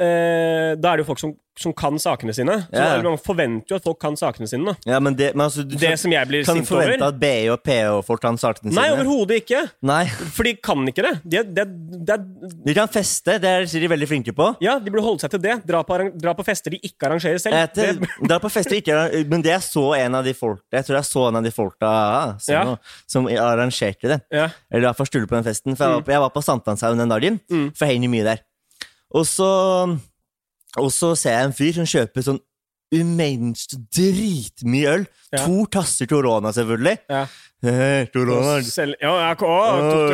[0.01, 2.55] eh, Da er det jo folk som, som kan sakene sine.
[2.71, 2.97] Så Ja.
[2.97, 4.65] da- Man forventer jo at folk kan sakene sine.
[4.65, 7.07] da Ja, men det, men altså, du Det som jeg blir kan sint over forvente
[7.07, 8.97] at BI og PH får ta sakene Nei, sine?
[9.05, 9.71] overhodet ikke!
[9.83, 10.05] Nei.
[10.07, 11.21] For de kan ikke det.
[11.29, 11.65] De, er- de, er-
[12.07, 14.57] de, er- De kan feste, det er de veldig flinke på.
[14.61, 15.67] ja, de burde holde seg til det.
[15.67, 17.55] Dra på, dra på fester de ikke arrangerer selv.
[17.55, 20.61] Etter, Det, det er på fester ikke Men det jeg så en av de folk
[20.73, 22.77] Jeg tror jeg så en av de folka som, Ja.
[23.07, 24.23] som arrangerte det.
[24.33, 24.47] ja.
[24.47, 24.53] Mm.
[24.73, 25.77] Eller i hvert fall skulle på den festen.
[25.77, 27.41] For jeg var, på- jeg var på Sankthanshaugen den dagen,
[27.77, 28.39] for jeg henger mye der.
[29.11, 29.51] Og så,
[30.79, 32.41] og så ser jeg en fyr som kjøper sånn
[32.91, 35.05] umenneskt dritmye øl.
[35.31, 35.45] Ja.
[35.45, 36.97] To tasser Corona, selvfølgelig.
[37.11, 37.25] Ja.
[37.61, 38.07] Korona.
[38.15, 38.55] corona.
[38.65, 39.57] Selv, ja, jeg, å,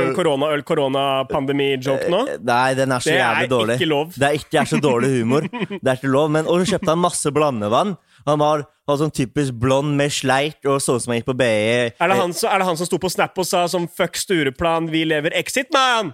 [0.03, 2.23] en koronaøl, koronapandemi-joke nå?
[2.33, 3.77] Eh, Nei, den er så Det er jævlig dårlig.
[3.79, 4.11] ikke lov.
[4.17, 5.47] Det er ikke det er så dårlig humor.
[5.83, 7.95] Det er ikke lov, men, Og så kjøpte han masse blandevann.
[8.27, 11.39] Han var, var sånn typisk blond med sleit og så ut som han gikk på
[11.39, 11.95] BI.
[12.03, 14.91] Er han, som- er det han som sto på Snap og sa som 'fuck Stureplan,
[14.91, 16.13] vi lever exit, man'?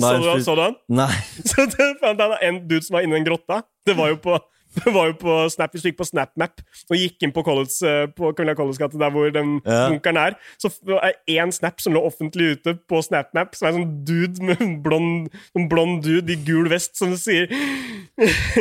[0.00, 0.78] Så du, så du han?
[0.88, 1.10] Nei.
[1.50, 3.62] Så det, det er en dude som var inni den grotta.
[3.86, 4.38] Det var jo på,
[4.78, 8.06] det var jo på Snap, du gikk på SnapMap og gikk inn på College, eh,
[8.16, 9.88] på Camilla Colletts gate, der hvor den Ja.
[9.90, 13.72] bunkeren er, så det er én snap som lå offentlig ute på SnapMap, som er
[13.74, 15.28] en sånn dude med en blond,
[15.58, 17.52] en blond dude i gul vest som sier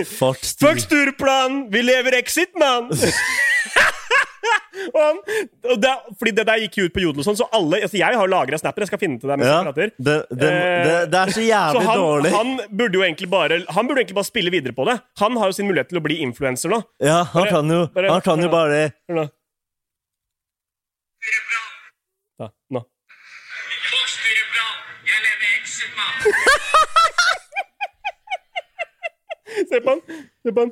[0.07, 1.65] Fuck Fuck Stureplan!
[1.71, 2.91] Vi lever exit, mann!
[4.95, 5.17] og han,
[5.71, 7.99] og det, fordi det der gikk jo ut på Jodel og sånn, så alle altså
[7.99, 10.51] Jeg har lagra snapper, jeg skal finne til deg Ja, det, det, det,
[11.11, 12.31] det er så Så jævlig han, dårlig.
[12.35, 14.97] han burde jo egentlig bare Han burde egentlig bare spille videre på det.
[15.21, 16.81] Han har jo sin mulighet til å bli influenser nå.
[17.03, 19.27] Ja, han Bare- kan jo, bare- han kan jo bare Hør nå.
[22.41, 22.81] Ja, nå.
[29.69, 30.01] Se på han.
[30.45, 30.71] Se på han.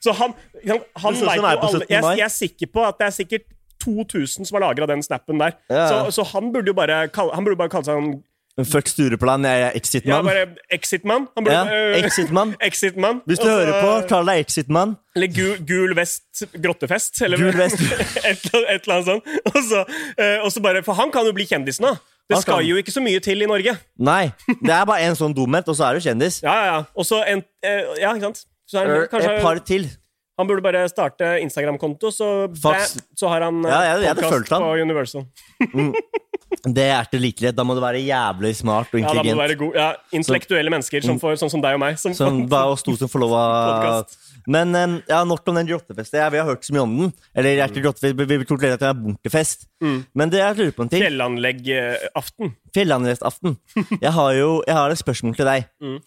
[0.00, 0.32] Så han,
[0.64, 3.46] han, han er jo alle jeg, jeg er sikker på at det er sikkert
[3.84, 5.56] 2000 som har lagra den snappen der.
[5.70, 5.86] Ja.
[5.88, 8.18] Så, så han burde jo bare han burde bare kalle seg en
[8.66, 10.26] Fuck Stureplan, jeg er Exit-mann.
[10.26, 10.44] Ja,
[10.74, 11.28] Exit-mann.
[11.46, 11.60] Ja,
[11.96, 12.54] Exit-mann.
[12.68, 13.20] Exit-mann.
[13.24, 14.96] Hvis du Også, hører på, kall deg Exit-mann.
[15.16, 17.22] Eller gul, gul vest grottefest.
[17.24, 17.80] Eller Gul vest.
[18.28, 19.30] et, et eller annet sånt.
[19.54, 19.84] Og så,
[20.18, 21.94] eh, og så bare, for han kan jo bli kjendis nå.
[22.30, 23.72] Det skal jo ikke så mye til i Norge.
[23.98, 24.30] Nei,
[24.60, 26.42] det er bare en sånn dumhet, og så er du kjendis.
[26.44, 26.82] Ja, ja, ja.
[26.94, 28.44] Og så en eh, Ja, ikke sant?
[28.70, 29.88] Så er han, Et par til.
[30.38, 32.28] han burde bare starte Instagram-konto, så,
[33.18, 35.26] så har han eh, Ja, jeg- jeg hadde podcast på Universal.
[36.66, 37.52] Det er til likelig.
[37.54, 39.26] Da må du være jævlig smart og intelligent.
[39.26, 39.76] Ja, da må du være god.
[39.78, 41.98] Ja, Intellektuelle mennesker, som får, sånn som deg og meg.
[42.00, 44.16] Som, Som bare oss to som får lov av.
[44.50, 46.18] Men eh, ja, nok om den grottefesten.
[46.20, 47.12] Ja, vi har hørt så mye om den.
[47.36, 49.66] Eller jeg er ikke grottefest, vi tror at det er bunkerfest.
[49.84, 49.98] Mm.
[50.14, 52.54] Men det jeg lurer på en ting Fjellanlegg-aften.
[52.76, 53.56] Fjellandrestaften.
[54.00, 55.68] Jeg har jo jeg har et spørsmål til deg.
[55.80, 55.98] Mm.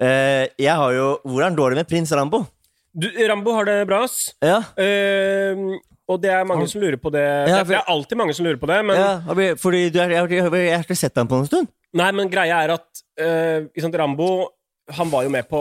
[0.00, 2.44] Eh, jeg har jo Hvordan går det med prins Rambo?
[2.96, 4.32] Du, Rambo har det bra, ass.
[4.42, 5.78] Ja, Eh,
[6.10, 7.22] og det er mange som lurer på det.
[7.22, 10.30] Ja, det, er alltid mange som lurer på det, men ja fordi du er, jeg,
[10.40, 11.70] jeg, jeg har ikke sett ham på en stund.
[11.94, 14.30] Nei, men greia er at eh, liksom, Rambo
[14.90, 15.60] han var jo med på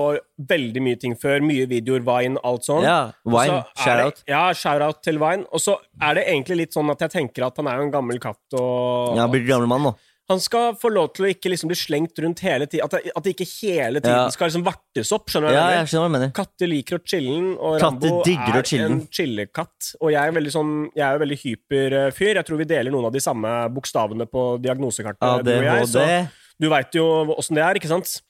[0.50, 1.42] veldig mye ting før.
[1.46, 2.82] Mye videoer, Vine, alt sånn.
[2.86, 4.24] Ja, Vine, er shout-out.
[4.30, 5.46] Ja, shout-out til Vine.
[5.54, 7.94] Og så er det egentlig litt sånn at jeg tenker at han er jo en
[7.94, 9.94] gammel katt, og Ja, blir gammel mann nå.
[10.30, 12.86] Han skal få lov til å ikke liksom bli slengt rundt hele tiden.
[12.86, 14.30] At, det- at det ikke hele tiden Ja.
[14.30, 15.26] skal liksom vartes opp.
[15.30, 16.32] Skjønner du Ja, jeg skjønner hva du mener.
[16.38, 19.96] Katter liker å chille'n, og Katter Rambo er en chillekatt.
[20.02, 22.36] Og jeg er veldig sånn Jeg er jo veldig hyperfyr.
[22.36, 25.44] Jeg tror vi deler noen av de samme bokstavene på diagnosekartet.
[25.44, 27.06] du og jeg, så du veit jo
[27.36, 28.22] åssen det er, ikke sant?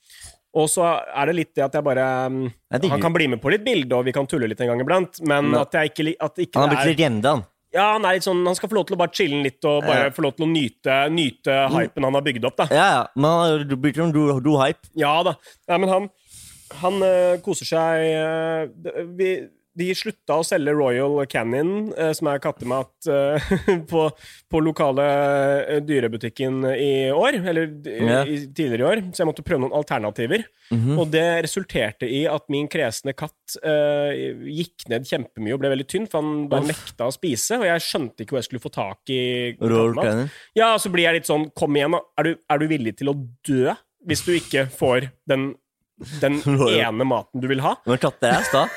[0.56, 0.82] Og så
[1.16, 3.64] er det litt det at jeg bare mm, Jeg Han kan bli med på litt
[3.64, 6.36] bilde, og vi kan tulle litt en gang iblant, men Men- at jeg ikke, at
[6.38, 7.46] ikke Han har blitt litt gjemte, han.
[7.74, 9.84] Ja, han er litt sånn Han skal få lov til å bare chille litt og
[9.86, 10.14] bare Ja.
[10.16, 12.66] få lov til å nyte, nyte hypen han har bygd opp, da.
[12.74, 13.04] Ja, ja.
[13.16, 13.30] Men
[13.70, 14.90] han blitt en du, du hype.
[14.98, 15.36] Ja da.
[15.70, 16.10] Nei, men han,
[16.82, 19.30] han eh, koser seg eh, vi,
[19.80, 23.50] De slutta å selge Royal Canyon, eh, som er kattemat, eh,
[23.92, 24.06] på,
[24.52, 25.06] på lokale
[25.64, 27.38] eh, dyrebutikken i år.
[27.48, 29.02] Eller d- i, tidligere i år.
[29.14, 30.44] Så jeg måtte prøve noen alternativer.
[30.70, 31.00] Mhm.
[31.02, 34.12] Og det resulterte i at min kresne katt uh,
[34.46, 36.70] gikk ned kjempemye og ble veldig tynn, for han bare Uff.
[36.76, 37.58] nekta å spise.
[37.58, 39.22] Og jeg skjønte ikke hvor jeg skulle få tak i
[39.58, 40.04] Royal kattemat.
[40.12, 40.30] Canyon.
[40.60, 42.04] Ja, så blir jeg litt sånn Kom igjen, da.
[42.22, 43.18] Er du, er du villig til å
[43.50, 43.74] dø
[44.08, 45.50] hvis du ikke får den,
[46.22, 46.38] den
[46.70, 47.74] ene maten du vil ha?
[47.90, 48.68] Men katter er sta.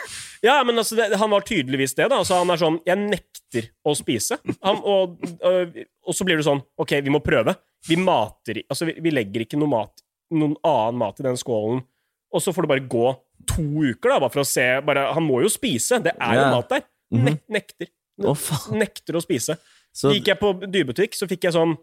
[0.43, 2.19] Ja, men altså, det, han var tydeligvis det, da.
[2.19, 4.39] Altså, han er sånn Jeg nekter å spise.
[4.67, 5.77] Han, og, og,
[6.09, 7.55] og så blir det sånn OK, vi må prøve.
[7.89, 10.03] Vi mater Altså, vi, vi legger ikke noe mat,
[10.35, 11.85] noen annen mat i den skålen,
[12.33, 13.07] og så får det bare gå
[13.53, 15.99] to uker, da, bare for å se bare, Han må jo spise.
[16.03, 16.51] Det er jo Ja.
[16.57, 16.85] mat der.
[17.13, 17.91] Ne nekter.
[18.23, 18.35] Ne.
[18.83, 19.57] Nekter å spise.
[19.93, 21.75] Så Gikk jeg på dyrebutikk, så fikk jeg sånn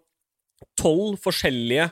[0.80, 1.92] tolv forskjellige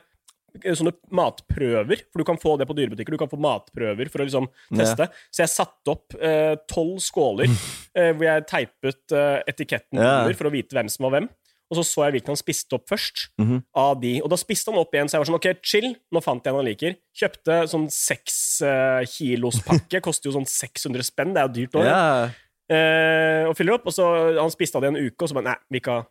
[0.64, 2.02] sånne matprøver.
[2.12, 3.16] For du kan få det på dyrebutikker.
[3.16, 4.78] Du kan få matprøver for å liksom Ja.
[4.84, 5.10] teste.
[5.32, 7.48] Så jeg satte opp eh, tolv skåler
[7.98, 10.22] eh, hvor jeg teipet eh, etiketten Ja.
[10.24, 11.30] under for å vite hvem som var hvem.
[11.68, 13.26] Og så så jeg hvilken han spiste opp først.
[13.42, 13.58] Mhm.
[13.76, 14.22] Av de.
[14.24, 16.54] Og da spiste han opp igjen, så jeg var sånn OK, chill, nå fant jeg
[16.54, 16.96] en han liker.
[17.14, 20.00] Kjøpte sånn seks uh, kilos pakke.
[20.06, 21.34] Koster jo sånn 600 spenn.
[21.36, 21.90] Det er jo dyrt òg.
[21.90, 22.30] ja.
[22.68, 24.04] Uh, og fyller opp, og så
[24.36, 26.02] Han spiste av det en uke, og så bare Nei, vi ha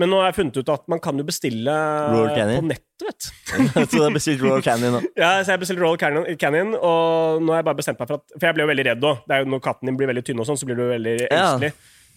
[0.00, 1.74] Men nå har jeg funnet ut at man kan jo bestille
[2.10, 3.64] Royal på nettet, vet du.
[3.86, 5.02] Så du har bestilt Royal Canyon da?
[5.14, 8.10] Ja, så jeg har bestilt Royal Canyon, Canyon, og nå har jeg bare bestemt meg
[8.10, 9.34] for at For jeg ble jo veldig redd òg.
[9.52, 11.52] Når katten din blir veldig tynn, og sånn, så blir du veldig Ja.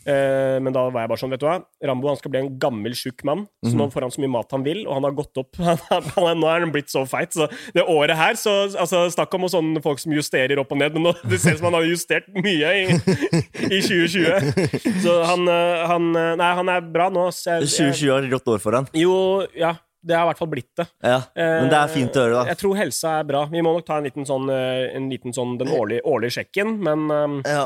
[0.07, 1.57] Eh, men da var jeg bare sånn, vet du hva.
[1.83, 3.41] Rambo han skal bli en gammel, tjukk mann.
[3.65, 3.77] Så Mhm.
[3.81, 6.59] nå får han så mye mat han vil, og han har gått opp Nå er
[6.63, 7.33] han blitt så feit.
[7.35, 10.93] Så det året her, så altså, Snakk om sånne folk som justerer opp og ned,
[10.95, 12.85] men nå, det ser ut som han har justert mye i,
[13.75, 15.01] i 2020.
[15.03, 17.27] Så han, eh, han eh, Nei, han er bra nå.
[17.35, 18.87] Så jeg, 2020 har rått år for han.
[18.95, 19.75] jo, ja.
[20.07, 20.85] Det har i hvert fall blitt det.
[21.03, 21.17] Ja.
[21.35, 22.43] Men det er fint å høre, da.
[22.53, 23.41] Jeg tror helsa er bra.
[23.51, 27.09] Vi må nok ta en liten sånn, en liten sånn den årlige, årlige sjekken, men,
[27.43, 27.65] eh, Ja.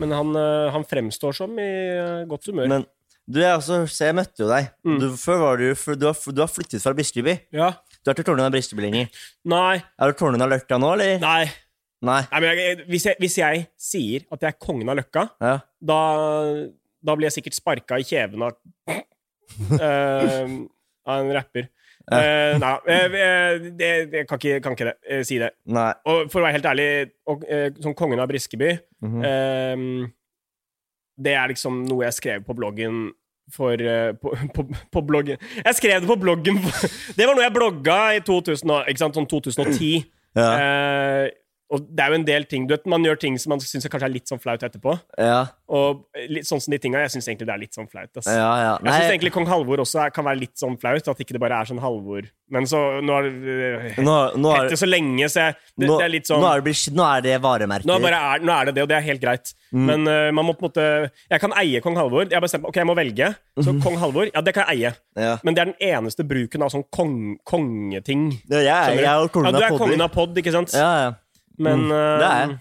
[0.00, 2.68] Men han, eh, han fremstår som i eh, godt humør.
[2.70, 2.86] Men
[3.26, 4.70] du, jeg, se, jeg møtte jo deg.
[4.86, 4.96] Mm.
[5.02, 7.36] Du, før var du, du, har, du har flyttet fra Briskeby.
[7.54, 7.72] ja.
[8.02, 9.20] Du er Tårnund av Briskeby lenger.
[9.46, 9.76] Nei.
[9.78, 11.20] Er du Tårnund av Løkka nå, eller?
[11.22, 11.44] Nei.
[12.02, 12.16] Nei.
[12.32, 15.52] Nei men jeg, hvis, jeg, hvis jeg sier at jeg er kongen av Løkka, Ja.
[15.78, 15.98] da,
[16.98, 18.56] da blir jeg sikkert sparka i kjeven av
[19.78, 20.56] uh,
[21.12, 21.68] Av en rapper.
[22.10, 22.72] Eh, nei, da.
[22.90, 25.52] eh, det, jeg kan ikke, kan ikke det, eh, si det.
[25.70, 25.92] Nei.
[26.10, 26.88] Og for å være helt ærlig,
[27.30, 29.24] og, eh, som kongen av Briskeby Mhm.
[29.24, 30.08] eh,
[31.22, 33.10] Det er liksom noe jeg skrev på bloggen
[33.52, 36.56] for eh, på, på, på bloggen Jeg skrev det på bloggen
[37.18, 40.04] Det var noe jeg blogga i 2000, ikke sant, sånn 2010.
[40.34, 41.28] Ja.
[41.72, 43.88] Og det er jo en del ting du vet, Man gjør ting som man syns
[43.88, 44.92] kanskje er litt sånn flaut etterpå.
[45.16, 45.46] Ja.
[45.72, 48.10] Og litt sånn som de tinga, Jeg syns egentlig det er litt sånn flaut.
[48.12, 48.34] Altså.
[48.36, 48.72] Ja, ja.
[48.84, 51.08] Jeg syns egentlig kong Halvor også er, kan være litt sånn flaut.
[51.08, 52.28] At ikke det bare er sånn Halvor.
[52.52, 54.16] Men så Nå er det nå,
[54.52, 56.74] hett det så lenge, så jeg, det, nå, det er litt sånn nå, er det,
[56.92, 57.88] nå er det varemerker.
[57.88, 59.54] nå, er, nå er det det, og det er helt greit.
[59.72, 59.86] Mm.
[59.88, 60.84] Men eh, man må på en måte
[61.32, 62.26] Jeg kan eie kong Halvor.
[62.28, 63.32] Jeg har bestemt ok, jeg må velge.
[63.56, 64.92] Så kong Halvor, ja, det kan jeg eie.
[65.16, 65.38] Ja.
[65.46, 67.16] Men det er den eneste bruken av sånn kong,
[67.48, 68.28] kongeting.
[68.52, 70.76] Ja, jeg, jeg er jo Ja, du er kongen av pod, ikke sant?
[70.76, 71.12] Ja, ja.
[71.62, 72.58] Men, Mm, det er jeg.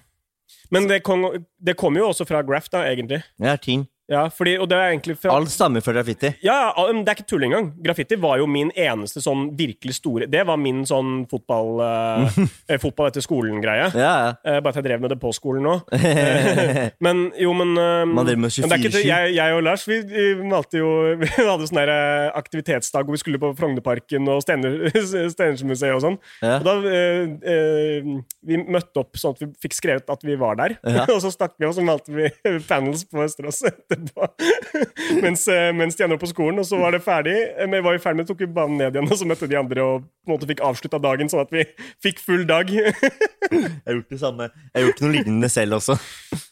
[0.71, 1.25] men det, kom,
[1.67, 3.21] det kommer jo også fra Graff, da, egentlig.
[3.41, 3.87] Ja, ting.
[4.11, 6.33] Ja, fordi, og det er egentlig fra Alt stammer fra graffiti.
[6.43, 6.73] Ja,
[7.05, 7.69] det er ikke tull engang.
[7.83, 12.39] Graffiti var jo min eneste sånn virkelig store Det var min sånn fotball uh,
[12.83, 13.87] Fotball etter skolen-greie.
[13.95, 14.33] Ja, ja.
[14.43, 15.77] Uh, bare at jeg drev med det på skolen nå.
[17.05, 19.63] Men jo, men uh, Man driver med men det er ikke til- jeg, jeg og
[19.65, 19.99] Lars vi,
[20.49, 20.89] malte jo
[21.21, 21.79] Vi hadde sånn
[22.41, 26.17] aktivitetsdag hvor vi skulle på Frognerparken og Stener- Steinersmuseet og sånn.
[26.43, 26.57] Ja.
[26.59, 26.75] Og da
[28.51, 30.75] Vi møtte opp sånn at vi fikk skrevet at vi var der.
[31.07, 32.27] Og så stakk vi, og så malte vi
[32.67, 33.61] panels på Østerås
[34.01, 34.27] etterpå.
[35.23, 37.35] mens, eh, mens de andre var på skolen, og så var det ferdig.
[37.55, 39.59] Eh, Men var vi ferdig med, tok vi banen ned igjen, og så møtte de
[39.59, 41.65] andre og på en måte fikk avslutta dagen, sånn at vi
[42.05, 42.69] fikk full dag.
[42.71, 42.91] Jeg
[43.85, 44.49] har gjort det samme.
[44.71, 45.97] Jeg har gjort noe lignende selv også.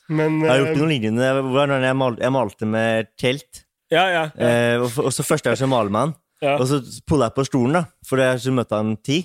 [0.09, 3.65] Men Jeg har gjort eh, noe lignende det jeg, mal, jeg malte med telt.
[3.93, 4.49] ja, ja, ja.
[4.49, 6.15] Eh, og, og så første gang så maler man.
[6.41, 6.55] Ja.
[6.55, 6.79] Og så
[7.09, 7.83] pulla jeg på stolen, da.
[8.07, 9.19] For jeg så møtte han ti,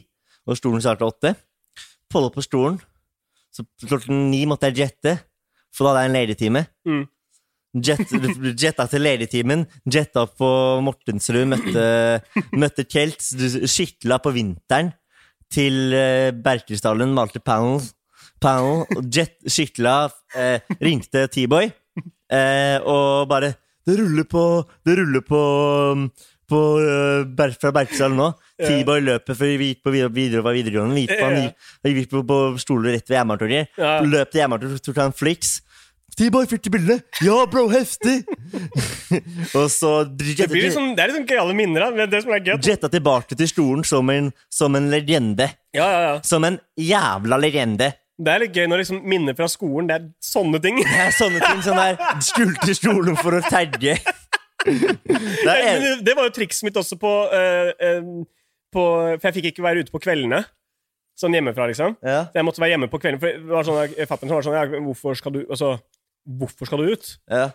[0.49, 1.35] og stolen starta åtte.
[2.13, 2.77] folde på stolen.
[3.55, 5.13] Så klokken ni måtte jeg jette,
[5.75, 6.63] for da hadde jeg en legetime.
[6.87, 7.05] Mm.
[7.75, 8.07] Jet,
[8.55, 10.49] jetta til legetimen, jetta på
[10.87, 11.87] Mortensrud, møtte,
[12.55, 13.25] møtte Kjelt,
[13.67, 14.93] skitla på vinteren
[15.51, 17.81] til uh, malte panel,
[18.43, 21.71] panel jet, skitla, eh, ringte T-boy,
[22.31, 23.55] eh, og bare
[23.85, 25.43] Det ruller på Det ruller på
[26.45, 28.31] på, uh, fra Berkelsdalen nå.
[28.69, 30.95] T-boy løper, for vi gikk på videre, videregående.
[30.95, 31.31] Vi gikk på,
[31.89, 33.79] vi gikk på, på stoler rett ved Jernbanetorget.
[33.81, 33.95] Ja.
[34.05, 35.55] Løp til Jernbanetorget, tok han fliks.
[36.15, 37.03] T-boy fyrt i bildet!
[37.25, 38.21] Ja, bro, heftig!
[39.59, 41.87] og så Det, blir sånn, det er liksom gøyale minner.
[41.87, 41.91] da.
[41.97, 42.55] Det er det som er gøy.
[42.63, 45.49] jetta tilbake til stolen som en, som en legende.
[45.75, 46.15] Ja, ja, ja.
[46.27, 47.91] Som en jævla legende.
[48.15, 50.77] Det er litt gøy når liksom minner fra skolen Det er sånne ting.
[50.79, 53.99] Det er sånne ting som er skulte stolen for å tagge.
[54.65, 58.85] Det er en, det var jo trikset mitt også på, uh, uh, på
[59.19, 60.39] For jeg fikk ikke være ute på kveldene.
[61.21, 61.99] Sånn hjemmefra, liksom.
[62.03, 63.21] ja, Så jeg måtte være hjemme på kvelden.
[63.23, 65.75] For det var sånn, fatteren var sånn ja, Hvorfor skal du Altså,
[66.25, 67.13] hvorfor skal du ut?
[67.31, 67.51] ja.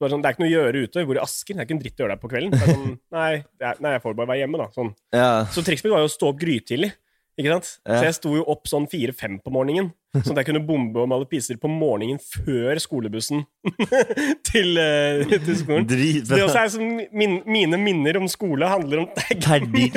[0.00, 1.02] Det, er, sånn, det er ikke noe å gjøre ute.
[1.04, 1.52] Hvor i Asker.
[1.52, 2.54] Det er ikke en dritt å gjøre der på kvelden.
[2.54, 4.66] Det er sånn, nei, er, nei, jeg får bare være hjemme, da.
[4.72, 4.92] Sånn.
[5.12, 5.26] ja.
[5.52, 6.88] Så trikset mitt var jo å stå opp grytidlig.
[7.36, 7.68] Ikke sant?
[7.84, 7.98] Ja.
[7.98, 11.08] Så jeg sto jo opp sånn fire-fem på morgenen, sånn at jeg kunne bombe og
[11.10, 13.44] male piser på morgenen før skolebussen
[14.50, 15.86] til, uh, til skolen.
[15.86, 19.08] Drit det også er sånn, min, Mine minner om skole handler om
[19.46, 19.94] tagging.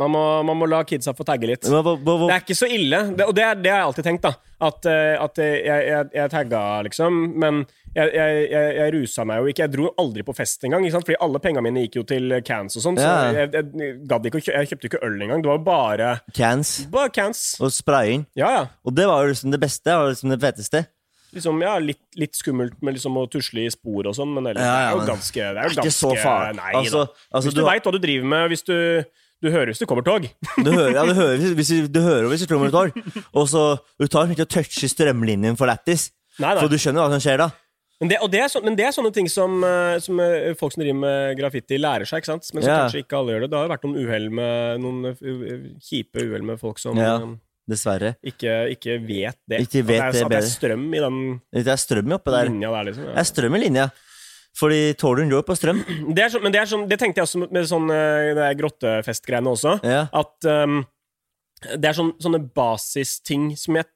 [0.00, 0.10] Man
[0.46, 1.68] man må la kidsa få tagge litt.
[1.68, 3.90] Hva- hva- hva- Det er ikke så ille, det, og det, er, det har jeg
[3.90, 4.34] alltid tenkt, da.
[4.60, 7.62] At, uh, at eh, jeg, jeg, jeg tagga, liksom, men
[7.96, 8.42] jeg, jeg,
[8.76, 9.64] jeg, rusa meg jo ikke.
[9.64, 11.06] Jeg dro aldri på fest engang, ikke sant?
[11.08, 13.00] fordi alle pengene mine gikk jo til cans og sånn.
[13.00, 13.32] Så Ja.
[13.32, 15.42] jeg, kjøpte ikke øl engang.
[15.42, 17.56] Det var bare, Cans bare cans.
[17.60, 18.26] og spraying.
[18.38, 18.66] Ja, ja.
[18.84, 19.94] Og det var jo liksom det beste.
[19.96, 20.86] og liksom det feteste.
[21.32, 24.64] Liksom, ja litt, litt skummelt med liksom å tusle i spor og sånn, men ellers
[24.66, 26.56] Ja, ja, det er jo ganske Det er jo ganske, ikke så farlig.
[26.58, 28.76] Nei Altså- altså, hvis du, du veit hva du driver med, hvis du
[29.40, 30.26] du hører hvis det kommer tog.
[30.60, 32.92] Du hører, ja, du hører, hvis, du- du hører hvis det kommer tog.
[33.38, 36.10] Og så du tar ikke å touche strømlinjen for lættis.
[36.36, 37.50] For du skjønner hva som skjer da.
[38.00, 40.72] Men det, og det så, men det er sånne ting som, eh, som eh, folk
[40.72, 42.22] som driver med graffiti, lærer seg.
[42.22, 42.46] ikke sant?
[42.54, 42.76] Men så Ja.
[42.88, 43.50] kanskje ikke alle gjør det.
[43.50, 47.18] Det har jo vært noen uhell med noen eh, kjipe uhell med folk som Ja.
[47.70, 48.14] Dessverre.
[48.26, 49.60] ikke, ikke vet det.
[49.66, 51.18] Ikke vet at det, er, at det er strøm i den
[51.54, 52.50] Det er strøm oppe der.
[52.50, 53.08] linja der, liksom.
[53.10, 53.88] Det er strøm i linja.
[54.58, 55.80] Fordi tårnen går på strøm.
[56.16, 58.48] Det, er så, men det, er sånn, det tenkte jeg også med sånn eh, det
[58.58, 59.76] grottefestgreiene også.
[59.86, 60.00] Ja.
[60.10, 60.80] At um,
[61.76, 63.86] det er sånn, sånne basisting som jeg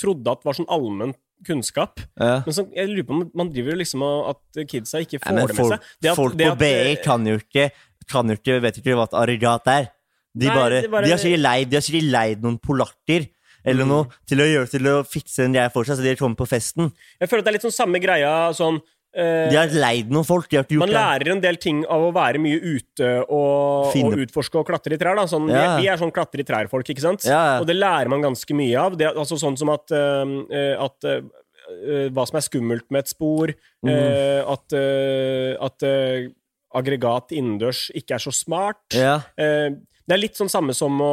[0.00, 1.14] trodde at var sånn allmenn
[1.46, 1.98] kunnskap.
[2.20, 2.42] Ja.
[2.46, 5.32] Men så, jeg lurer på om man driver jo liksom og at kidsa ikke får
[5.32, 5.96] ja, det med folk, seg.
[6.04, 7.70] Det at- folk på BI eh, kan jo ikke
[8.10, 9.84] Kan jo ikke, vet ikke hva et arigat er.
[10.34, 13.28] De, Nei, bare, bare- de har sikkert leid, har leid noen polakker
[13.64, 16.38] eller noe til å gjøre til å fikse en greie for seg, så de kommer
[16.40, 16.88] på festen.
[17.20, 18.80] Jeg føler at det er litt sånn samme greia sånn
[19.12, 20.48] De har leid noen folk.
[20.80, 24.96] Man lærer en del ting av å være mye ute og, og utforske og klatre
[24.96, 25.20] i trær.
[25.28, 25.76] Sånn, Ja.
[25.76, 27.26] vi, vi er sånn klatre i trær-folk, ikke sant?
[27.28, 27.60] Ja.
[27.60, 28.96] Og det lærer man ganske mye av.
[28.96, 33.52] Det, altså sånn som at, uh, at uh, Hva som er skummelt med et spor.
[33.84, 33.92] Mhm.
[33.92, 34.74] eh, at
[35.68, 35.84] at
[36.74, 38.80] aggregat innendørs ikke er så smart.
[38.96, 39.20] Ja.
[40.08, 41.10] Det er litt sånn samme som å,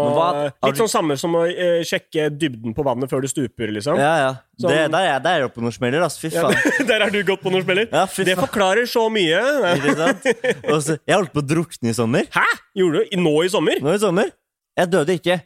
[0.66, 4.00] litt sånn samme som å eh, sjekke dybden på vannet før du stuper, liksom.
[4.02, 4.32] Ja, ja.
[4.60, 6.18] Som, Det, der er der er jeg på noen smeller, ass.
[6.20, 6.88] Fy Ja, faen.
[6.90, 7.86] Der er du godt på noen smeller.
[7.94, 9.44] Ja, det forklarer så mye.
[9.78, 10.26] Ikke sant?
[10.74, 12.26] Og så, jeg holdt på å drukne i sommer.
[12.34, 12.46] Hæ?
[12.82, 13.80] Gjorde du nå i sommer?
[13.86, 14.34] Nå i sommer.
[14.82, 15.38] Jeg døde ikke.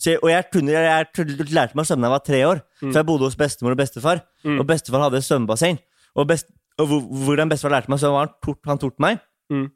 [0.00, 2.60] Så og jeg, kunne, jeg, jeg lærte meg å svømme da jeg var tre år.
[2.80, 2.86] Mm.
[2.92, 4.22] For jeg bodde hos bestemor og bestefar.
[4.58, 5.80] Og bestefar hadde svømmebasseng.
[6.16, 6.46] Og, best,
[6.80, 9.20] og hvor- hvordan bestefar lærte meg å svømme, var han tort, han tort meg.
[9.52, 9.66] Mm.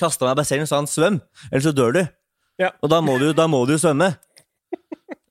[0.00, 1.20] Kasta meg i bassenget og sa han 'svøm',
[1.52, 2.02] ellers så dør du.
[2.60, 2.70] Ja.
[2.82, 4.12] Og da må du, da må du jo svømme.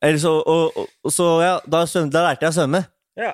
[0.03, 2.81] Eller så, og, og, og så ja, da, svøm, da lærte jeg å svømme.
[3.19, 3.31] Ja.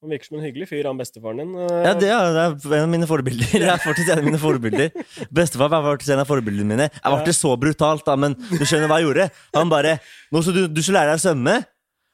[0.00, 1.50] Han virker som en hyggelig fyr, han bestefaren din.
[1.60, 3.50] Eh, Ja, det er, det er en av mine forbilder.
[3.60, 4.94] Det er fortsatt en av mine forbilder.
[5.30, 6.86] Bestefar var faktisk en av forbildene mine.
[6.88, 9.26] Jeg var ikke så brutalt, da, men du skjønner hva jeg gjorde.
[9.58, 9.98] Han bare
[10.32, 11.56] Nå skal du, du skal lære deg å svømme.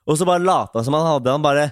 [0.07, 1.65] Og så bare lata han som han hadde Han bare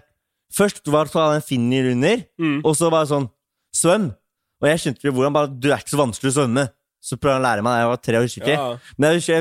[0.55, 2.57] Først var han en finner under, Mm.
[2.66, 3.28] og så bare sånn
[3.74, 4.09] Svøm!
[4.62, 6.64] Og jeg skjønte ikke hvordan bare Du er ikke så vanskelig å svømme.
[7.05, 7.78] Så prøvde han å lære meg.
[7.82, 8.55] Jeg var tre år, husker ikke.
[8.57, 8.94] Ja.
[8.96, 9.34] Men jeg husker,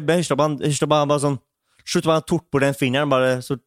[0.43, 0.57] han,
[0.99, 1.39] han bare sånn
[1.83, 3.57] Slutt å torte bort den fingeren, bare så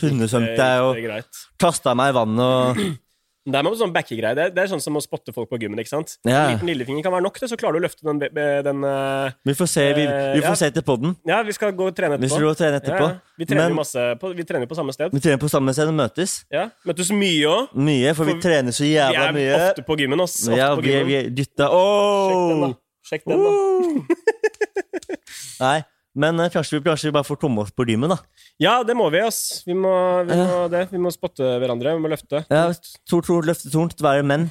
[0.00, 1.24] hundesvømte jeg og
[1.62, 2.78] kasta meg i vannet og
[3.44, 4.32] Det er med sånn.
[4.32, 5.76] Det, er- det er sånn som å spotte folk på gymmen.
[5.82, 6.14] ikke sant?
[6.24, 6.46] Ja.
[6.46, 8.22] En liten lillefinger kan være nok, det, så klarer du å løfte den,
[8.64, 10.54] den eh, Vi får se, vi, vi får Ja.
[10.62, 11.12] se til podden.
[11.28, 12.24] Ja, vi skal gå og trene etterpå.
[12.24, 13.10] Vi skal gå og trene etterpå.
[13.12, 13.34] Ja.
[13.36, 15.12] Vi trener Men- masse på, vi trener på samme sted.
[15.12, 16.38] Vi trener på samme sted og møtes.
[16.56, 16.70] Ja.
[16.88, 17.76] Møtes mye òg.
[17.76, 19.52] Mye, for vi trener så Vi jævla er mye.
[19.60, 20.24] ofte på gymmen.
[20.24, 21.06] Ofte Ja, på vi gymmen.
[21.12, 21.68] vi er den, da.
[23.04, 23.50] Sjekk den, da.
[25.64, 25.78] Nei,
[26.16, 28.16] men eh, kanskje vi, kanskje vi bare får komme oss på dymen da.
[28.62, 29.62] Ja, det må vi, ass.
[29.66, 29.90] Vi må,
[30.28, 30.84] vi må, det.
[30.92, 31.96] Vi må spotte hverandre.
[31.98, 32.44] Vi må løfte.
[32.52, 32.68] Ja,
[33.10, 34.46] Tor, tor, løfte tornt, være menn.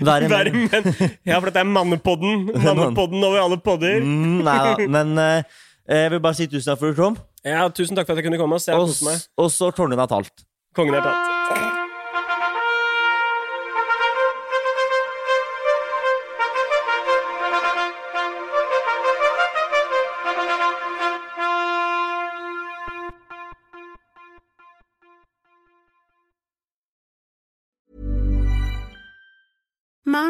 [0.00, 0.66] Være Være menn.
[0.72, 1.14] menn.
[1.28, 2.48] Ja, for dette er mannepodden.
[2.66, 4.02] Mannepodden over alle podder.
[4.02, 7.18] Mm, nei da, men eh, jeg vil bare si tusen takk for at du kom.
[7.46, 8.58] Ja, tusen takk for at jeg kunne komme.
[8.58, 8.66] ass.
[8.68, 9.22] Jeg har Og, kost meg.
[9.22, 10.46] s- og så kongen har talt.
[10.76, 11.75] Kongen er tatt.